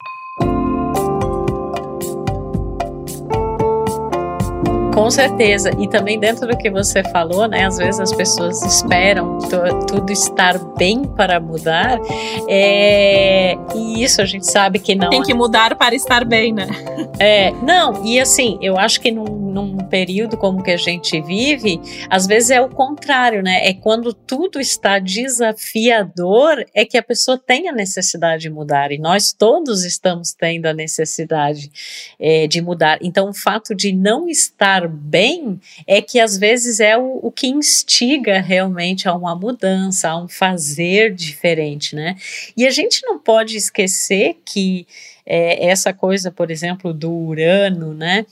Com 5.00 5.10
certeza. 5.10 5.70
E 5.78 5.88
também 5.88 6.20
dentro 6.20 6.46
do 6.46 6.54
que 6.58 6.68
você 6.68 7.02
falou, 7.04 7.48
né? 7.48 7.64
Às 7.64 7.78
vezes 7.78 7.98
as 7.98 8.12
pessoas 8.12 8.62
esperam 8.62 9.38
tudo 9.88 10.12
estar 10.12 10.58
bem 10.76 11.04
para 11.04 11.40
mudar. 11.40 11.98
É, 12.46 13.56
e 13.74 14.04
isso 14.04 14.20
a 14.20 14.26
gente 14.26 14.44
sabe 14.46 14.78
que 14.78 14.94
não. 14.94 15.08
Tem 15.08 15.22
que 15.22 15.32
mudar 15.32 15.74
para 15.74 15.94
estar 15.94 16.22
bem, 16.22 16.52
né? 16.52 16.66
É, 17.18 17.50
não, 17.62 18.02
e 18.06 18.18
assim, 18.18 18.58
eu 18.62 18.78
acho 18.78 18.98
que 18.98 19.10
num, 19.10 19.26
num 19.26 19.76
período 19.76 20.38
como 20.38 20.62
que 20.62 20.70
a 20.70 20.76
gente 20.78 21.20
vive, 21.20 21.78
às 22.08 22.26
vezes 22.26 22.50
é 22.50 22.62
o 22.62 22.68
contrário, 22.70 23.42
né? 23.42 23.68
É 23.68 23.74
quando 23.74 24.14
tudo 24.14 24.58
está 24.58 24.98
desafiador, 24.98 26.64
é 26.74 26.86
que 26.86 26.96
a 26.96 27.02
pessoa 27.02 27.36
tem 27.36 27.68
a 27.68 27.72
necessidade 27.72 28.42
de 28.42 28.50
mudar. 28.50 28.90
E 28.90 28.98
nós 28.98 29.34
todos 29.34 29.84
estamos 29.84 30.32
tendo 30.32 30.64
a 30.64 30.72
necessidade 30.72 31.70
é, 32.18 32.46
de 32.46 32.62
mudar. 32.62 32.98
Então, 33.02 33.28
o 33.28 33.34
fato 33.34 33.74
de 33.74 33.92
não 33.92 34.26
estar 34.26 34.89
bem 34.90 35.60
é 35.86 36.02
que 36.02 36.20
às 36.20 36.36
vezes 36.36 36.80
é 36.80 36.98
o, 36.98 37.20
o 37.22 37.30
que 37.30 37.46
instiga 37.46 38.40
realmente 38.40 39.08
a 39.08 39.14
uma 39.14 39.34
mudança, 39.34 40.10
a 40.10 40.22
um 40.22 40.28
fazer 40.28 41.14
diferente, 41.14 41.94
né? 41.94 42.16
E 42.56 42.66
a 42.66 42.70
gente 42.70 43.02
não 43.04 43.18
pode 43.18 43.56
esquecer 43.56 44.36
que 44.44 44.86
é, 45.24 45.66
essa 45.68 45.92
coisa, 45.92 46.30
por 46.30 46.50
exemplo, 46.50 46.92
do 46.92 47.10
Urano, 47.10 47.94
né? 47.94 48.26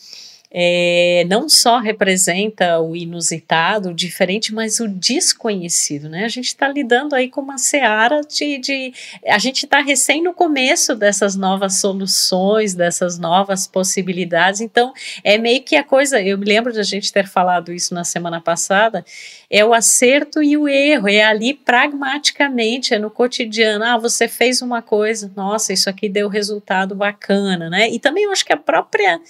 É, 0.51 1.27
não 1.29 1.47
só 1.47 1.79
representa 1.79 2.81
o 2.81 2.97
inusitado, 2.97 3.91
o 3.91 3.95
diferente, 3.95 4.55
mas 4.55 4.81
o 4.81 4.89
desconhecido, 4.89 6.09
né? 6.09 6.25
A 6.25 6.29
gente 6.29 6.47
está 6.47 6.67
lidando 6.67 7.15
aí 7.15 7.29
com 7.29 7.43
uma 7.43 7.59
seara 7.59 8.23
de, 8.23 8.59
de 8.59 8.95
a 9.27 9.39
gente 9.39 9.65
está 9.65 9.81
recém 9.81 10.23
no 10.23 10.33
começo 10.33 10.95
dessas 10.95 11.37
novas 11.37 11.81
soluções, 11.81 12.75
dessas 12.75 13.19
novas 13.19 13.67
possibilidades. 13.67 14.63
Então, 14.63 14.93
é 15.23 15.37
meio 15.37 15.63
que 15.63 15.77
a 15.77 15.85
coisa. 15.85 16.21
Eu 16.21 16.39
me 16.39 16.47
lembro 16.47 16.73
de 16.73 16.81
a 16.81 16.85
gente 16.85 17.13
ter 17.13 17.27
falado 17.27 17.71
isso 17.71 17.93
na 17.93 18.05
semana 18.05 18.41
passada. 18.41 19.05
É 19.51 19.63
o 19.63 19.75
acerto 19.75 20.43
e 20.43 20.57
o 20.57 20.67
erro. 20.67 21.09
É 21.09 21.25
ali 21.25 21.53
pragmaticamente, 21.53 22.95
é 22.95 22.99
no 22.99 23.11
cotidiano. 23.11 23.85
Ah, 23.85 23.99
você 23.99 24.27
fez 24.27 24.63
uma 24.63 24.81
coisa, 24.81 25.31
nossa, 25.37 25.75
isso 25.75 25.91
aqui 25.91 26.09
deu 26.09 26.29
resultado 26.29 26.95
bacana, 26.95 27.69
né? 27.69 27.91
E 27.91 27.99
também 27.99 28.25
eu 28.25 28.33
acho 28.33 28.47
que 28.47 28.53
a 28.53 28.57
própria 28.57 29.21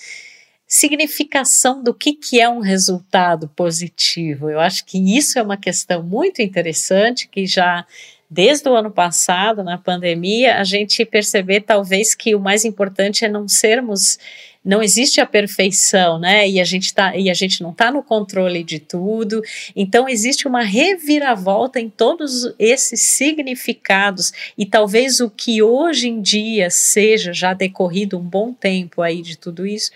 significação 0.69 1.83
do 1.83 1.95
que, 1.95 2.13
que 2.13 2.39
é 2.39 2.49
um 2.49 2.61
resultado 2.61 3.49
positivo. 3.57 4.51
Eu 4.51 4.61
acho 4.61 4.85
que 4.85 5.17
isso 5.17 5.39
é 5.39 5.43
uma 5.43 5.57
questão 5.57 6.03
muito 6.03 6.43
interessante 6.43 7.27
que 7.27 7.47
já 7.47 7.87
desde 8.31 8.69
o 8.69 8.75
ano 8.75 8.91
passado, 8.91 9.65
na 9.65 9.79
pandemia, 9.79 10.57
a 10.57 10.65
gente 10.65 11.03
perceber 11.07 11.63
talvez 11.63 12.15
que 12.15 12.35
o 12.35 12.41
mais 12.41 12.67
importante 12.67 13.25
é 13.25 13.29
não 13.29 13.49
sermos 13.49 14.19
não 14.63 14.83
existe 14.83 15.19
a 15.19 15.25
perfeição, 15.25 16.19
né? 16.19 16.47
E 16.47 16.61
a 16.61 16.65
gente 16.65 16.93
tá 16.93 17.17
e 17.17 17.31
a 17.31 17.35
gente 17.35 17.63
não 17.63 17.71
está 17.71 17.91
no 17.91 18.03
controle 18.03 18.63
de 18.63 18.79
tudo. 18.79 19.41
Então 19.75 20.07
existe 20.07 20.47
uma 20.47 20.63
reviravolta 20.63 21.81
em 21.81 21.89
todos 21.89 22.53
esses 22.59 23.01
significados 23.01 24.31
e 24.59 24.67
talvez 24.67 25.21
o 25.21 25.31
que 25.31 25.63
hoje 25.63 26.09
em 26.09 26.21
dia 26.21 26.69
seja 26.69 27.33
já 27.33 27.55
decorrido 27.55 28.19
um 28.19 28.23
bom 28.23 28.53
tempo 28.53 29.01
aí 29.01 29.23
de 29.23 29.39
tudo 29.39 29.67
isso, 29.67 29.91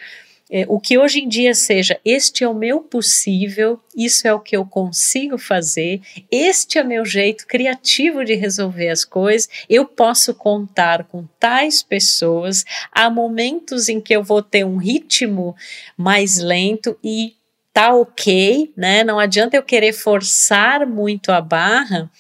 é, 0.55 0.67
o 0.69 0.79
que 0.79 0.99
hoje 0.99 1.21
em 1.21 1.29
dia 1.29 1.55
seja, 1.55 1.99
este 2.05 2.45
é 2.45 2.49
o 2.49 2.53
meu 2.53 2.81
possível, 2.81 3.81
isso 3.97 4.29
é 4.29 4.35
o 4.35 4.39
que 4.39 4.55
eu 4.55 4.67
consigo 4.67 5.39
fazer, 5.39 6.03
este 6.31 6.79
é 6.79 6.83
o 6.83 6.87
meu 6.87 7.07
jeito 7.07 7.47
criativo 7.47 8.23
de 8.23 8.35
resolver 8.35 8.91
as 8.91 9.03
coisas, 9.03 9.49
eu 9.67 9.87
posso 9.87 10.35
contar 10.35 11.05
com 11.05 11.25
tais 11.41 11.83
pessoas, 11.83 12.67
há 12.93 13.09
momentos 13.09 13.89
em 13.89 13.99
que 13.99 14.15
eu 14.15 14.23
vou 14.23 14.43
ter 14.43 14.67
um 14.67 14.77
ritmo 14.77 15.57
mais 15.97 16.37
lento 16.37 16.99
e 17.03 17.33
tá 17.73 17.95
ok, 17.95 18.71
né? 18.77 19.03
Não 19.03 19.19
adianta 19.19 19.57
eu 19.57 19.63
querer 19.63 19.95
forçar 19.95 20.87
muito 20.87 21.33
a 21.33 21.41
barra, 21.41 22.11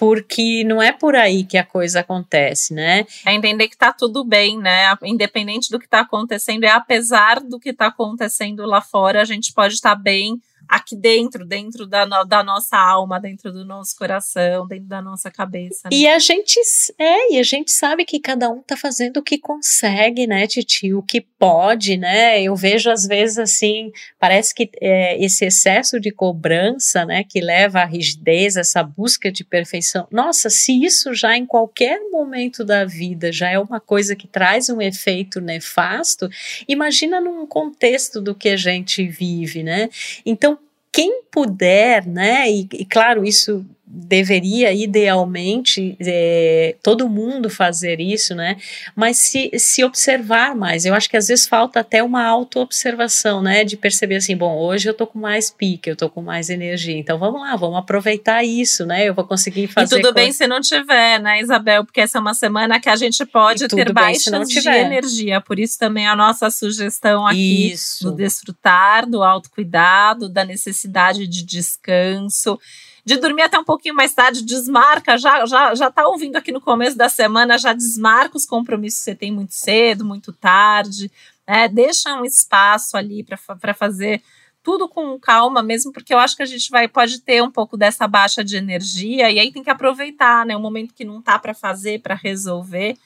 porque 0.00 0.64
não 0.64 0.80
é 0.80 0.92
por 0.92 1.14
aí 1.14 1.44
que 1.44 1.58
a 1.58 1.62
coisa 1.62 2.00
acontece, 2.00 2.72
né? 2.72 3.04
É 3.26 3.34
entender 3.34 3.68
que 3.68 3.76
tá 3.76 3.92
tudo 3.92 4.24
bem, 4.24 4.56
né? 4.56 4.96
Independente 5.02 5.70
do 5.70 5.78
que 5.78 5.86
tá 5.86 6.00
acontecendo, 6.00 6.64
é 6.64 6.70
apesar 6.70 7.38
do 7.38 7.60
que 7.60 7.70
tá 7.70 7.88
acontecendo 7.88 8.64
lá 8.64 8.80
fora, 8.80 9.20
a 9.20 9.26
gente 9.26 9.52
pode 9.52 9.74
estar 9.74 9.94
tá 9.94 10.02
bem 10.02 10.40
aqui 10.70 10.94
dentro, 10.94 11.44
dentro 11.44 11.84
da, 11.84 12.04
da 12.22 12.44
nossa 12.44 12.76
alma, 12.76 13.18
dentro 13.18 13.52
do 13.52 13.64
nosso 13.64 13.96
coração, 13.96 14.68
dentro 14.68 14.86
da 14.86 15.02
nossa 15.02 15.28
cabeça. 15.28 15.88
Né? 15.90 15.96
E 15.96 16.06
a 16.06 16.20
gente 16.20 16.60
é, 16.96 17.34
e 17.34 17.38
a 17.38 17.42
gente 17.42 17.72
sabe 17.72 18.04
que 18.04 18.20
cada 18.20 18.48
um 18.48 18.62
tá 18.62 18.76
fazendo 18.76 19.16
o 19.16 19.22
que 19.22 19.36
consegue, 19.36 20.28
né, 20.28 20.46
Titi, 20.46 20.94
o 20.94 21.02
que 21.02 21.20
pode, 21.20 21.96
né? 21.96 22.40
Eu 22.40 22.54
vejo 22.54 22.88
às 22.88 23.04
vezes 23.04 23.38
assim, 23.38 23.90
parece 24.18 24.54
que 24.54 24.70
é, 24.80 25.22
esse 25.22 25.44
excesso 25.44 25.98
de 25.98 26.12
cobrança, 26.12 27.04
né, 27.04 27.24
que 27.24 27.40
leva 27.40 27.80
à 27.80 27.84
rigidez, 27.84 28.56
essa 28.56 28.82
busca 28.82 29.32
de 29.32 29.42
perfeição. 29.42 30.06
Nossa, 30.10 30.48
se 30.48 30.84
isso 30.84 31.12
já 31.14 31.36
em 31.36 31.46
qualquer 31.46 31.98
momento 32.10 32.64
da 32.64 32.84
vida 32.84 33.32
já 33.32 33.50
é 33.50 33.58
uma 33.58 33.80
coisa 33.80 34.14
que 34.14 34.28
traz 34.28 34.68
um 34.68 34.80
efeito 34.80 35.40
nefasto, 35.40 36.28
imagina 36.68 37.20
num 37.20 37.44
contexto 37.44 38.20
do 38.20 38.36
que 38.36 38.50
a 38.50 38.56
gente 38.56 39.08
vive, 39.08 39.64
né? 39.64 39.88
Então 40.24 40.59
quem 40.92 41.22
puder, 41.30 42.06
né, 42.06 42.50
e, 42.50 42.68
e 42.72 42.84
claro, 42.84 43.24
isso 43.24 43.64
deveria 43.92 44.72
idealmente 44.72 45.96
é, 46.00 46.76
todo 46.80 47.08
mundo 47.08 47.50
fazer 47.50 48.00
isso, 48.00 48.36
né? 48.36 48.56
Mas 48.94 49.16
se, 49.18 49.50
se 49.58 49.82
observar 49.82 50.54
mais, 50.54 50.84
eu 50.84 50.94
acho 50.94 51.10
que 51.10 51.16
às 51.16 51.26
vezes 51.26 51.48
falta 51.48 51.80
até 51.80 52.00
uma 52.00 52.24
auto-observação, 52.24 53.42
né? 53.42 53.64
De 53.64 53.76
perceber 53.76 54.16
assim, 54.16 54.36
bom, 54.36 54.56
hoje 54.56 54.88
eu 54.88 54.94
tô 54.94 55.08
com 55.08 55.18
mais 55.18 55.50
pique, 55.50 55.90
eu 55.90 55.96
tô 55.96 56.08
com 56.08 56.22
mais 56.22 56.50
energia, 56.50 56.96
então 56.96 57.18
vamos 57.18 57.40
lá, 57.40 57.56
vamos 57.56 57.78
aproveitar 57.78 58.44
isso, 58.44 58.86
né? 58.86 59.08
Eu 59.08 59.12
vou 59.12 59.24
conseguir 59.24 59.66
fazer. 59.66 59.98
E 59.98 60.00
tudo 60.00 60.14
bem 60.14 60.30
se 60.30 60.46
não 60.46 60.60
tiver, 60.60 61.18
né, 61.18 61.40
Isabel? 61.40 61.84
Porque 61.84 62.00
essa 62.00 62.18
é 62.18 62.20
uma 62.20 62.34
semana 62.34 62.78
que 62.78 62.88
a 62.88 62.94
gente 62.94 63.26
pode 63.26 63.66
ter 63.66 63.92
baixas 63.92 64.48
de 64.48 64.68
energia, 64.68 65.40
por 65.40 65.58
isso 65.58 65.76
também 65.76 66.06
a 66.06 66.14
nossa 66.14 66.48
sugestão 66.48 67.26
aqui 67.26 67.72
isso. 67.72 68.04
do 68.04 68.12
desfrutar, 68.12 69.04
do 69.04 69.24
autocuidado, 69.24 70.28
da 70.28 70.44
necessidade 70.44 71.26
de 71.26 71.42
descanso 71.42 72.56
de 73.04 73.16
dormir 73.16 73.42
até 73.42 73.58
um 73.58 73.64
pouquinho 73.64 73.94
mais 73.94 74.12
tarde, 74.12 74.44
desmarca, 74.44 75.16
já, 75.16 75.46
já, 75.46 75.74
já 75.74 75.90
tá 75.90 76.06
ouvindo 76.06 76.36
aqui 76.36 76.52
no 76.52 76.60
começo 76.60 76.96
da 76.96 77.08
semana, 77.08 77.58
já 77.58 77.72
desmarca 77.72 78.36
os 78.36 78.46
compromissos 78.46 79.00
que 79.00 79.04
você 79.04 79.14
tem 79.14 79.32
muito 79.32 79.54
cedo, 79.54 80.04
muito 80.04 80.32
tarde, 80.32 81.10
né? 81.46 81.68
Deixa 81.68 82.14
um 82.14 82.24
espaço 82.24 82.96
ali 82.96 83.24
para 83.24 83.74
fazer 83.74 84.22
tudo 84.62 84.88
com 84.88 85.18
calma 85.18 85.62
mesmo, 85.62 85.92
porque 85.92 86.12
eu 86.12 86.18
acho 86.18 86.36
que 86.36 86.42
a 86.42 86.46
gente 86.46 86.70
vai 86.70 86.86
pode 86.86 87.20
ter 87.20 87.42
um 87.42 87.50
pouco 87.50 87.76
dessa 87.76 88.06
baixa 88.06 88.44
de 88.44 88.56
energia 88.56 89.30
e 89.30 89.38
aí 89.38 89.50
tem 89.50 89.62
que 89.62 89.70
aproveitar, 89.70 90.44
né, 90.44 90.54
o 90.54 90.60
momento 90.60 90.94
que 90.94 91.04
não 91.04 91.22
tá 91.22 91.38
para 91.38 91.54
fazer, 91.54 92.00
para 92.00 92.14
resolver 92.14 92.96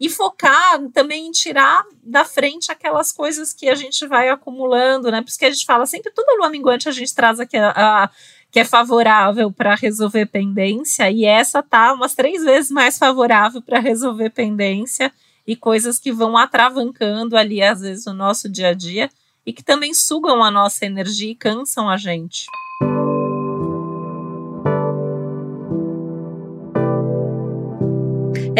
e 0.00 0.08
focar 0.08 0.80
também 0.94 1.26
em 1.26 1.30
tirar 1.30 1.84
da 2.02 2.24
frente 2.24 2.72
aquelas 2.72 3.12
coisas 3.12 3.52
que 3.52 3.68
a 3.68 3.74
gente 3.74 4.06
vai 4.06 4.30
acumulando, 4.30 5.10
né? 5.10 5.20
Porque 5.20 5.44
a 5.44 5.50
gente 5.50 5.66
fala 5.66 5.84
sempre 5.84 6.10
tudo 6.10 6.38
lua 6.38 6.48
minguante 6.48 6.88
a 6.88 6.92
gente 6.92 7.14
traz 7.14 7.38
aqui 7.38 7.58
a, 7.58 7.70
a 8.04 8.10
que 8.50 8.60
é 8.60 8.64
favorável 8.64 9.50
para 9.52 9.74
resolver 9.74 10.26
pendência 10.26 11.10
e 11.10 11.24
essa 11.24 11.62
tá 11.62 11.92
umas 11.92 12.14
três 12.14 12.42
vezes 12.42 12.70
mais 12.70 12.98
favorável 12.98 13.62
para 13.62 13.78
resolver 13.78 14.30
pendência 14.30 15.12
e 15.46 15.54
coisas 15.54 15.98
que 15.98 16.12
vão 16.12 16.36
atravancando 16.36 17.36
ali 17.36 17.62
às 17.62 17.80
vezes 17.80 18.06
o 18.06 18.12
nosso 18.12 18.48
dia 18.48 18.68
a 18.68 18.74
dia 18.74 19.10
e 19.46 19.52
que 19.52 19.62
também 19.62 19.94
sugam 19.94 20.42
a 20.42 20.50
nossa 20.50 20.84
energia 20.84 21.30
e 21.30 21.34
cansam 21.34 21.88
a 21.88 21.96
gente. 21.96 22.44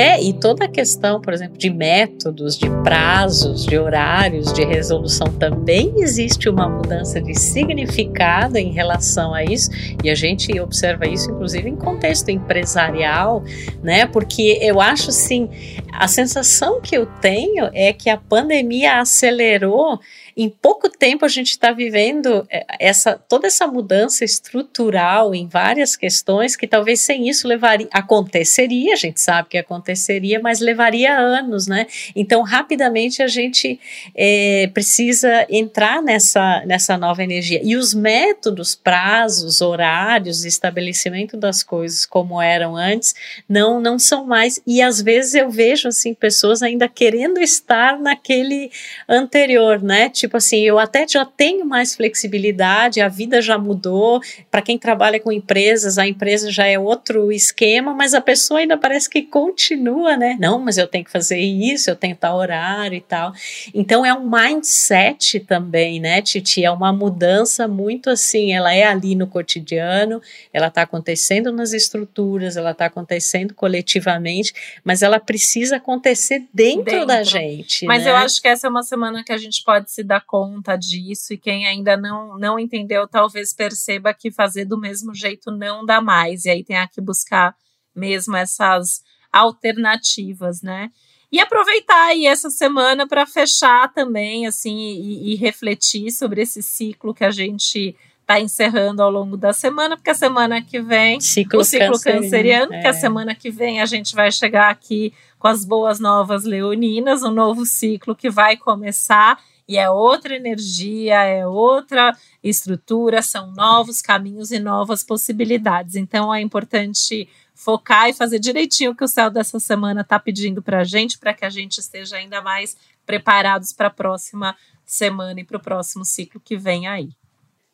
É, 0.00 0.18
e 0.18 0.32
toda 0.32 0.64
a 0.64 0.68
questão, 0.68 1.20
por 1.20 1.30
exemplo, 1.30 1.58
de 1.58 1.68
métodos, 1.68 2.56
de 2.56 2.70
prazos, 2.82 3.66
de 3.66 3.78
horários 3.78 4.50
de 4.50 4.64
resolução 4.64 5.26
também 5.26 5.92
existe 5.98 6.48
uma 6.48 6.66
mudança 6.66 7.20
de 7.20 7.38
significado 7.38 8.56
em 8.56 8.72
relação 8.72 9.34
a 9.34 9.44
isso, 9.44 9.68
e 10.02 10.08
a 10.08 10.14
gente 10.14 10.58
observa 10.58 11.06
isso 11.06 11.30
inclusive 11.30 11.68
em 11.68 11.76
contexto 11.76 12.30
empresarial, 12.30 13.44
né? 13.82 14.06
Porque 14.06 14.58
eu 14.62 14.80
acho 14.80 15.10
assim, 15.10 15.50
a 15.92 16.08
sensação 16.08 16.80
que 16.80 16.96
eu 16.96 17.04
tenho 17.04 17.68
é 17.74 17.92
que 17.92 18.08
a 18.08 18.16
pandemia 18.16 19.00
acelerou 19.00 20.00
em 20.42 20.48
pouco 20.48 20.88
tempo 20.88 21.24
a 21.24 21.28
gente 21.28 21.50
está 21.50 21.70
vivendo 21.70 22.46
é, 22.50 22.64
essa 22.78 23.14
toda 23.28 23.46
essa 23.46 23.66
mudança 23.66 24.24
estrutural 24.24 25.34
em 25.34 25.46
várias 25.46 25.96
questões 25.96 26.56
que 26.56 26.66
talvez 26.66 27.00
sem 27.00 27.28
isso 27.28 27.46
levaria 27.46 27.88
aconteceria, 27.92 28.94
a 28.94 28.96
gente 28.96 29.20
sabe 29.20 29.50
que 29.50 29.58
aconteceria, 29.58 30.40
mas 30.40 30.60
levaria 30.60 31.16
anos, 31.16 31.66
né? 31.66 31.86
Então 32.16 32.42
rapidamente 32.42 33.22
a 33.22 33.26
gente 33.26 33.78
é, 34.14 34.70
precisa 34.72 35.46
entrar 35.50 36.02
nessa 36.02 36.64
nessa 36.64 36.96
nova 36.96 37.22
energia 37.22 37.60
e 37.62 37.76
os 37.76 37.92
métodos, 37.92 38.74
prazos, 38.74 39.60
horários, 39.60 40.44
estabelecimento 40.44 41.36
das 41.36 41.62
coisas 41.62 42.06
como 42.06 42.40
eram 42.40 42.76
antes 42.76 43.14
não 43.48 43.80
não 43.80 43.98
são 43.98 44.24
mais 44.24 44.60
e 44.66 44.80
às 44.80 45.02
vezes 45.02 45.34
eu 45.34 45.50
vejo 45.50 45.88
assim 45.88 46.14
pessoas 46.14 46.62
ainda 46.62 46.88
querendo 46.88 47.40
estar 47.40 47.98
naquele 47.98 48.70
anterior, 49.08 49.82
né? 49.82 50.08
Tipo 50.08 50.29
assim, 50.36 50.60
eu 50.60 50.78
até 50.78 51.06
já 51.06 51.24
tenho 51.24 51.64
mais 51.64 51.94
flexibilidade, 51.94 53.00
a 53.00 53.08
vida 53.08 53.40
já 53.40 53.58
mudou. 53.58 54.20
Para 54.50 54.62
quem 54.62 54.78
trabalha 54.78 55.20
com 55.20 55.32
empresas, 55.32 55.98
a 55.98 56.06
empresa 56.06 56.50
já 56.50 56.66
é 56.66 56.78
outro 56.78 57.32
esquema, 57.32 57.94
mas 57.94 58.14
a 58.14 58.20
pessoa 58.20 58.60
ainda 58.60 58.76
parece 58.76 59.08
que 59.08 59.22
continua, 59.22 60.16
né? 60.16 60.36
Não, 60.40 60.58
mas 60.58 60.78
eu 60.78 60.86
tenho 60.86 61.04
que 61.04 61.10
fazer 61.10 61.38
isso, 61.38 61.90
eu 61.90 61.96
tenho 61.96 62.16
tal 62.16 62.36
horário 62.36 62.96
e 62.96 63.00
tal. 63.00 63.32
Então 63.74 64.04
é 64.04 64.12
um 64.12 64.28
mindset 64.28 65.40
também, 65.40 66.00
né, 66.00 66.22
Titi? 66.22 66.64
É 66.64 66.70
uma 66.70 66.92
mudança 66.92 67.66
muito 67.66 68.10
assim, 68.10 68.52
ela 68.52 68.72
é 68.74 68.84
ali 68.84 69.14
no 69.14 69.26
cotidiano, 69.26 70.20
ela 70.52 70.68
está 70.68 70.82
acontecendo 70.82 71.52
nas 71.52 71.72
estruturas, 71.72 72.56
ela 72.56 72.72
está 72.72 72.86
acontecendo 72.86 73.54
coletivamente, 73.54 74.52
mas 74.84 75.02
ela 75.02 75.18
precisa 75.18 75.76
acontecer 75.76 76.44
dentro, 76.52 76.84
dentro. 76.84 77.06
da 77.06 77.22
gente. 77.22 77.86
Mas 77.86 78.04
né? 78.04 78.10
eu 78.10 78.16
acho 78.16 78.40
que 78.40 78.48
essa 78.48 78.66
é 78.66 78.70
uma 78.70 78.82
semana 78.82 79.24
que 79.24 79.32
a 79.32 79.38
gente 79.38 79.62
pode 79.64 79.90
se 79.90 80.02
dar 80.10 80.24
conta 80.26 80.76
disso 80.76 81.32
e 81.32 81.38
quem 81.38 81.66
ainda 81.66 81.96
não, 81.96 82.36
não 82.36 82.58
entendeu 82.58 83.06
talvez 83.06 83.54
perceba 83.54 84.12
que 84.12 84.30
fazer 84.30 84.64
do 84.64 84.78
mesmo 84.78 85.14
jeito 85.14 85.50
não 85.50 85.84
dá 85.84 86.00
mais 86.00 86.44
e 86.44 86.50
aí 86.50 86.64
tem 86.64 86.76
que 86.88 87.00
buscar 87.00 87.54
mesmo 87.94 88.36
essas 88.36 89.02
alternativas, 89.32 90.62
né? 90.62 90.90
E 91.30 91.38
aproveitar 91.38 92.08
aí 92.08 92.26
essa 92.26 92.50
semana 92.50 93.06
para 93.06 93.24
fechar 93.24 93.92
também, 93.92 94.48
assim, 94.48 94.76
e, 94.76 95.32
e, 95.32 95.36
refletir 95.36 96.10
sobre 96.10 96.42
esse 96.42 96.60
ciclo 96.60 97.14
que 97.14 97.24
a 97.24 97.30
gente 97.30 97.94
está 98.20 98.40
encerrando 98.40 99.00
ao 99.00 99.10
longo 99.10 99.36
da 99.36 99.52
semana, 99.52 99.96
porque 99.96 100.10
a 100.10 100.14
semana 100.14 100.60
que 100.60 100.80
vem, 100.80 101.20
ciclo 101.20 101.60
o 101.60 101.64
ciclo 101.64 101.92
canceriano, 101.92 102.22
canceriano 102.22 102.74
é. 102.74 102.80
que 102.80 102.86
a 102.88 102.92
semana 102.92 103.34
que 103.34 103.50
vem 103.50 103.80
a 103.80 103.86
gente 103.86 104.14
vai 104.14 104.32
chegar 104.32 104.70
aqui 104.70 105.12
com 105.38 105.46
as 105.46 105.64
boas 105.64 106.00
novas 106.00 106.44
leoninas, 106.44 107.22
um 107.22 107.30
novo 107.30 107.64
ciclo 107.64 108.14
que 108.14 108.28
vai 108.28 108.56
começar 108.56 109.38
e 109.70 109.78
é 109.78 109.88
outra 109.88 110.34
energia, 110.34 111.22
é 111.22 111.46
outra 111.46 112.12
estrutura, 112.42 113.22
são 113.22 113.52
novos 113.52 114.02
caminhos 114.02 114.50
e 114.50 114.58
novas 114.58 115.04
possibilidades. 115.04 115.94
Então 115.94 116.34
é 116.34 116.40
importante 116.40 117.28
focar 117.54 118.08
e 118.08 118.12
fazer 118.12 118.40
direitinho 118.40 118.90
o 118.90 118.96
que 118.96 119.04
o 119.04 119.08
céu 119.08 119.30
dessa 119.30 119.60
semana 119.60 120.00
está 120.00 120.18
pedindo 120.18 120.60
para 120.60 120.80
a 120.80 120.84
gente, 120.84 121.20
para 121.20 121.32
que 121.32 121.44
a 121.44 121.50
gente 121.50 121.78
esteja 121.78 122.16
ainda 122.16 122.42
mais 122.42 122.76
preparados 123.06 123.72
para 123.72 123.86
a 123.86 123.90
próxima 123.90 124.56
semana 124.84 125.38
e 125.38 125.44
para 125.44 125.58
o 125.58 125.62
próximo 125.62 126.04
ciclo 126.04 126.40
que 126.40 126.56
vem 126.56 126.88
aí. 126.88 127.19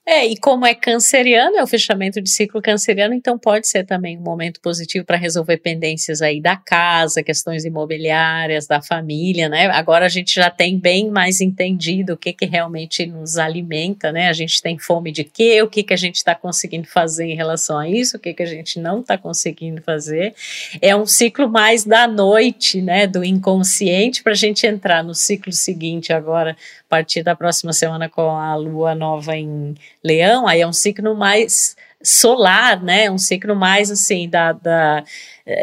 É, 0.09 0.25
e 0.25 0.37
como 0.37 0.65
é 0.65 0.73
canceriano, 0.73 1.57
é 1.57 1.63
o 1.65 1.67
fechamento 1.67 2.23
de 2.23 2.31
ciclo 2.31 2.63
canceriano, 2.63 3.13
então 3.13 3.37
pode 3.37 3.67
ser 3.67 3.85
também 3.85 4.17
um 4.17 4.21
momento 4.21 4.61
positivo 4.61 5.05
para 5.05 5.17
resolver 5.17 5.57
pendências 5.57 6.23
aí 6.23 6.41
da 6.41 6.57
casa, 6.57 7.25
questões 7.25 7.65
imobiliárias, 7.65 8.69
da 8.69 8.81
família, 8.81 9.49
né? 9.49 9.67
Agora 9.67 10.07
a 10.07 10.09
gente 10.09 10.33
já 10.33 10.49
tem 10.49 10.79
bem 10.79 11.11
mais 11.11 11.41
entendido 11.41 12.13
o 12.13 12.17
que 12.17 12.33
que 12.33 12.47
realmente 12.47 13.05
nos 13.05 13.37
alimenta, 13.37 14.13
né? 14.13 14.29
A 14.29 14.33
gente 14.33 14.63
tem 14.63 14.79
fome 14.79 15.11
de 15.11 15.25
quê? 15.25 15.61
O 15.61 15.69
que 15.69 15.83
que 15.83 15.93
a 15.93 15.97
gente 15.97 16.15
está 16.15 16.37
conseguindo 16.37 16.87
fazer 16.87 17.25
em 17.25 17.35
relação 17.35 17.77
a 17.77 17.89
isso? 17.89 18.17
O 18.17 18.21
que 18.21 18.33
que 18.33 18.45
a 18.45 18.47
gente 18.47 18.79
não 18.79 19.01
está 19.01 19.19
conseguindo 19.19 19.83
fazer? 19.83 20.37
É 20.81 20.95
um 20.95 21.05
ciclo 21.05 21.49
mais 21.49 21.83
da 21.83 22.07
noite, 22.07 22.81
né? 22.81 23.09
Do 23.09 23.25
inconsciente 23.25 24.23
para 24.23 24.31
a 24.31 24.37
gente 24.37 24.69
entrar 24.69 25.03
no 25.03 25.17
ciclo 25.17 25.51
seguinte 25.51 26.13
agora, 26.13 26.53
a 26.53 26.89
partir 26.89 27.25
da 27.25 27.35
próxima 27.35 27.73
semana 27.73 28.09
com 28.09 28.31
a 28.31 28.55
lua 28.55 28.95
nova 28.95 29.37
em 29.37 29.75
Leão, 30.07 30.47
aí 30.47 30.61
é 30.61 30.67
um 30.67 30.73
signo 30.73 31.15
mais 31.15 31.77
solar, 32.03 32.83
né? 32.83 33.11
Um 33.11 33.19
signo 33.19 33.57
mais 33.57 33.91
assim 33.91 34.29
da, 34.29 34.53
da 34.53 35.05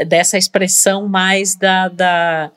dessa 0.08 0.38
expressão 0.38 1.08
mais 1.08 1.56
da, 1.56 1.88
da 1.88 2.52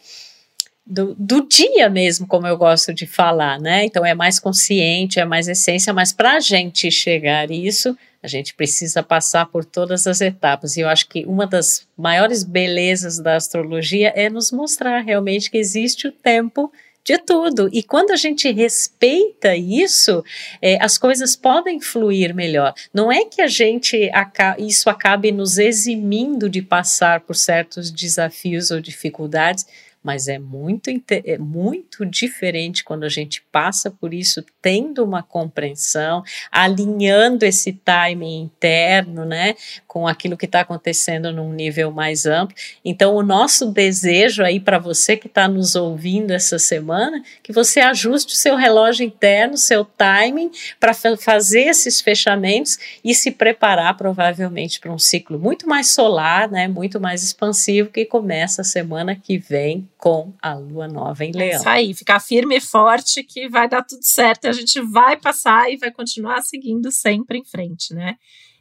do, 0.87 1.16
do, 1.18 1.49
dia 1.49 1.90
mesmo, 1.90 2.27
como 2.27 2.46
eu 2.46 2.57
gosto 2.57 2.94
de 2.94 3.07
falar, 3.07 3.59
né? 3.61 3.85
Então 3.85 4.07
é 4.07 4.14
mais 4.14 4.38
consciente, 4.38 5.18
é 5.18 5.25
mais 5.25 5.49
essência, 5.49 5.92
mas 5.92 6.12
para 6.12 6.37
a 6.37 6.40
gente 6.40 6.90
chegar 6.90 7.51
isso, 7.51 7.96
a 8.22 8.29
gente 8.29 8.55
precisa 8.55 9.03
passar 9.03 9.46
por 9.46 9.64
todas 9.64 10.07
as 10.07 10.20
etapas. 10.20 10.77
E 10.77 10.81
eu 10.81 10.88
acho 10.88 11.09
que 11.09 11.25
uma 11.27 11.46
das 11.46 11.87
maiores 11.99 12.44
belezas 12.44 13.18
da 13.18 13.35
astrologia 13.35 14.12
é 14.14 14.31
nos 14.31 14.53
mostrar 14.53 15.01
realmente 15.01 15.51
que 15.51 15.59
existe 15.59 16.07
o 16.07 16.12
tempo 16.12 16.72
de 17.07 17.19
tudo. 17.19 17.71
E 17.73 17.85
quando 17.85 18.11
a 18.11 18.16
gente 18.16 18.51
respeita 18.51 19.55
isso, 19.55 20.25
é, 20.61 20.77
as 20.85 20.99
coisas 20.99 21.37
podem 21.37 21.81
fluir 21.81 22.35
melhor. 22.35 22.75
Não 22.92 23.12
é 23.12 23.25
que 23.25 23.40
a 23.40 23.47
gente 23.47 24.11
isso 24.59 24.90
acabe 24.90 25.31
nos 25.31 25.57
eximindo 25.57 26.51
de 26.51 26.61
passar 26.61 27.21
por 27.21 27.37
certos 27.37 27.92
desafios 27.92 28.73
ou 28.73 28.81
dificuldades, 28.81 29.64
mas 30.07 30.29
é 30.29 30.38
muito, 30.38 30.88
é 31.11 31.37
muito 31.37 32.07
diferente 32.07 32.85
quando 32.85 33.03
a 33.03 33.09
gente 33.09 33.42
passa 33.51 33.90
por 33.90 34.14
isso, 34.14 34.40
tendo 34.62 35.03
uma 35.03 35.21
compreensão, 35.21 36.23
alinhando 36.49 37.45
esse 37.45 37.73
timing 37.73 38.42
interno, 38.42 39.25
né, 39.25 39.57
com 39.88 40.07
aquilo 40.07 40.37
que 40.37 40.47
está 40.47 40.61
acontecendo 40.61 41.33
num 41.33 41.53
nível 41.53 41.90
mais 41.90 42.25
amplo. 42.25 42.57
Então, 42.85 43.16
o 43.16 43.23
nosso 43.23 43.66
desejo 43.66 44.45
aí 44.45 44.61
para 44.61 44.79
você 44.79 45.16
que 45.16 45.27
está 45.27 45.49
nos 45.49 45.75
ouvindo 45.75 46.31
essa 46.31 46.57
semana, 46.57 47.21
que 47.42 47.53
você 47.53 47.81
ajuste 47.81 48.33
o 48.33 48.37
seu 48.37 48.55
relógio 48.55 49.05
interno, 49.05 49.57
seu 49.57 49.85
timing, 49.85 50.53
para 50.79 50.95
fazer 50.95 51.62
esses 51.62 52.01
fechamentos 52.01 52.79
e 53.03 53.12
se 53.12 53.33
preparar 53.33 53.97
provavelmente 53.97 54.79
para 54.79 54.92
um 54.92 55.01
ciclo 55.01 55.37
muito 55.37 55.69
mais 55.69 55.88
solar, 55.88 56.49
né, 56.49 56.69
muito 56.69 57.01
mais 57.01 57.25
expansivo 57.25 57.90
que 57.90 58.05
começa 58.05 58.62
a 58.62 58.64
semana 58.64 59.16
que 59.16 59.37
vem 59.37 59.88
com 60.07 60.33
a 60.40 60.55
lua 60.55 60.87
nova 60.87 61.25
em 61.25 61.33
Leão. 61.33 61.51
É 61.51 61.57
isso 61.57 61.69
aí, 61.69 61.92
ficar 61.92 62.21
firme 62.21 62.59
e 62.59 62.61
forte 62.61 63.25
que 63.25 63.49
vai 63.49 63.69
dar 63.69 63.83
tudo 63.83 64.05
certo 64.05 64.45
e 64.45 64.49
a 64.49 64.53
gente 64.53 64.81
vai 64.81 65.16
passar 65.16 65.69
e 65.69 65.77
vai 65.77 65.90
continuar 65.90 66.42
seguindo 66.42 66.93
sempre 66.93 67.39
em 67.39 67.45
frente, 67.45 67.93
né? 67.93 68.14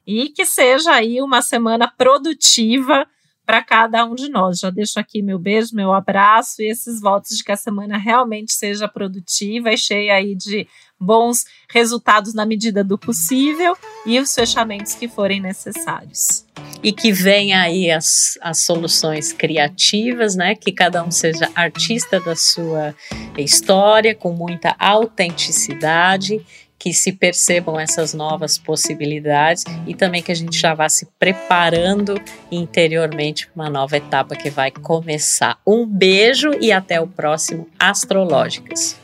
E 0.07 0.29
que 0.29 0.43
seja 0.43 0.91
aí 0.91 1.21
uma 1.21 1.43
semana 1.43 1.87
produtiva 1.87 3.05
para 3.45 3.63
cada 3.63 4.03
um 4.05 4.15
de 4.15 4.27
nós. 4.27 4.57
Já 4.57 4.71
deixo 4.71 4.99
aqui 4.99 5.21
meu 5.21 5.37
beijo, 5.37 5.75
meu 5.75 5.93
abraço 5.93 6.63
e 6.63 6.71
esses 6.71 6.99
votos 6.99 7.37
de 7.37 7.43
que 7.43 7.51
a 7.51 7.55
semana 7.55 7.95
realmente 7.95 8.51
seja 8.51 8.87
produtiva 8.87 9.71
e 9.71 9.77
cheia 9.77 10.15
aí 10.15 10.33
de 10.33 10.67
bons 10.99 11.45
resultados 11.69 12.33
na 12.33 12.43
medida 12.43 12.83
do 12.83 12.97
possível 12.97 13.77
e 14.03 14.19
os 14.19 14.33
fechamentos 14.33 14.95
que 14.95 15.07
forem 15.07 15.39
necessários. 15.39 16.43
E 16.85 16.91
que 16.91 17.11
venha 17.11 17.61
aí 17.61 17.89
as, 17.89 18.37
as 18.39 18.63
soluções 18.63 19.33
criativas, 19.33 20.35
né? 20.35 20.53
Que 20.53 20.71
cada 20.71 21.03
um 21.03 21.09
seja 21.09 21.49
artista 21.55 22.19
da 22.19 22.35
sua 22.35 22.93
história, 23.35 24.13
com 24.13 24.31
muita 24.31 24.75
autenticidade 24.77 26.45
que 26.77 26.93
se 26.93 27.11
percebam 27.11 27.79
essas 27.79 28.13
novas 28.13 28.59
possibilidades 28.59 29.63
e 29.87 29.95
também 29.95 30.21
que 30.21 30.31
a 30.31 30.35
gente 30.35 30.55
já 30.55 30.75
vá 30.75 30.87
se 30.87 31.07
preparando 31.17 32.21
interiormente 32.51 33.47
para 33.47 33.63
uma 33.63 33.69
nova 33.71 33.97
etapa 33.97 34.35
que 34.35 34.51
vai 34.51 34.69
começar. 34.69 35.57
Um 35.65 35.87
beijo 35.87 36.51
e 36.61 36.71
até 36.71 37.01
o 37.01 37.07
próximo 37.07 37.67
Astrológicas. 37.79 39.03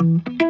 Mm-hmm. 0.00 0.47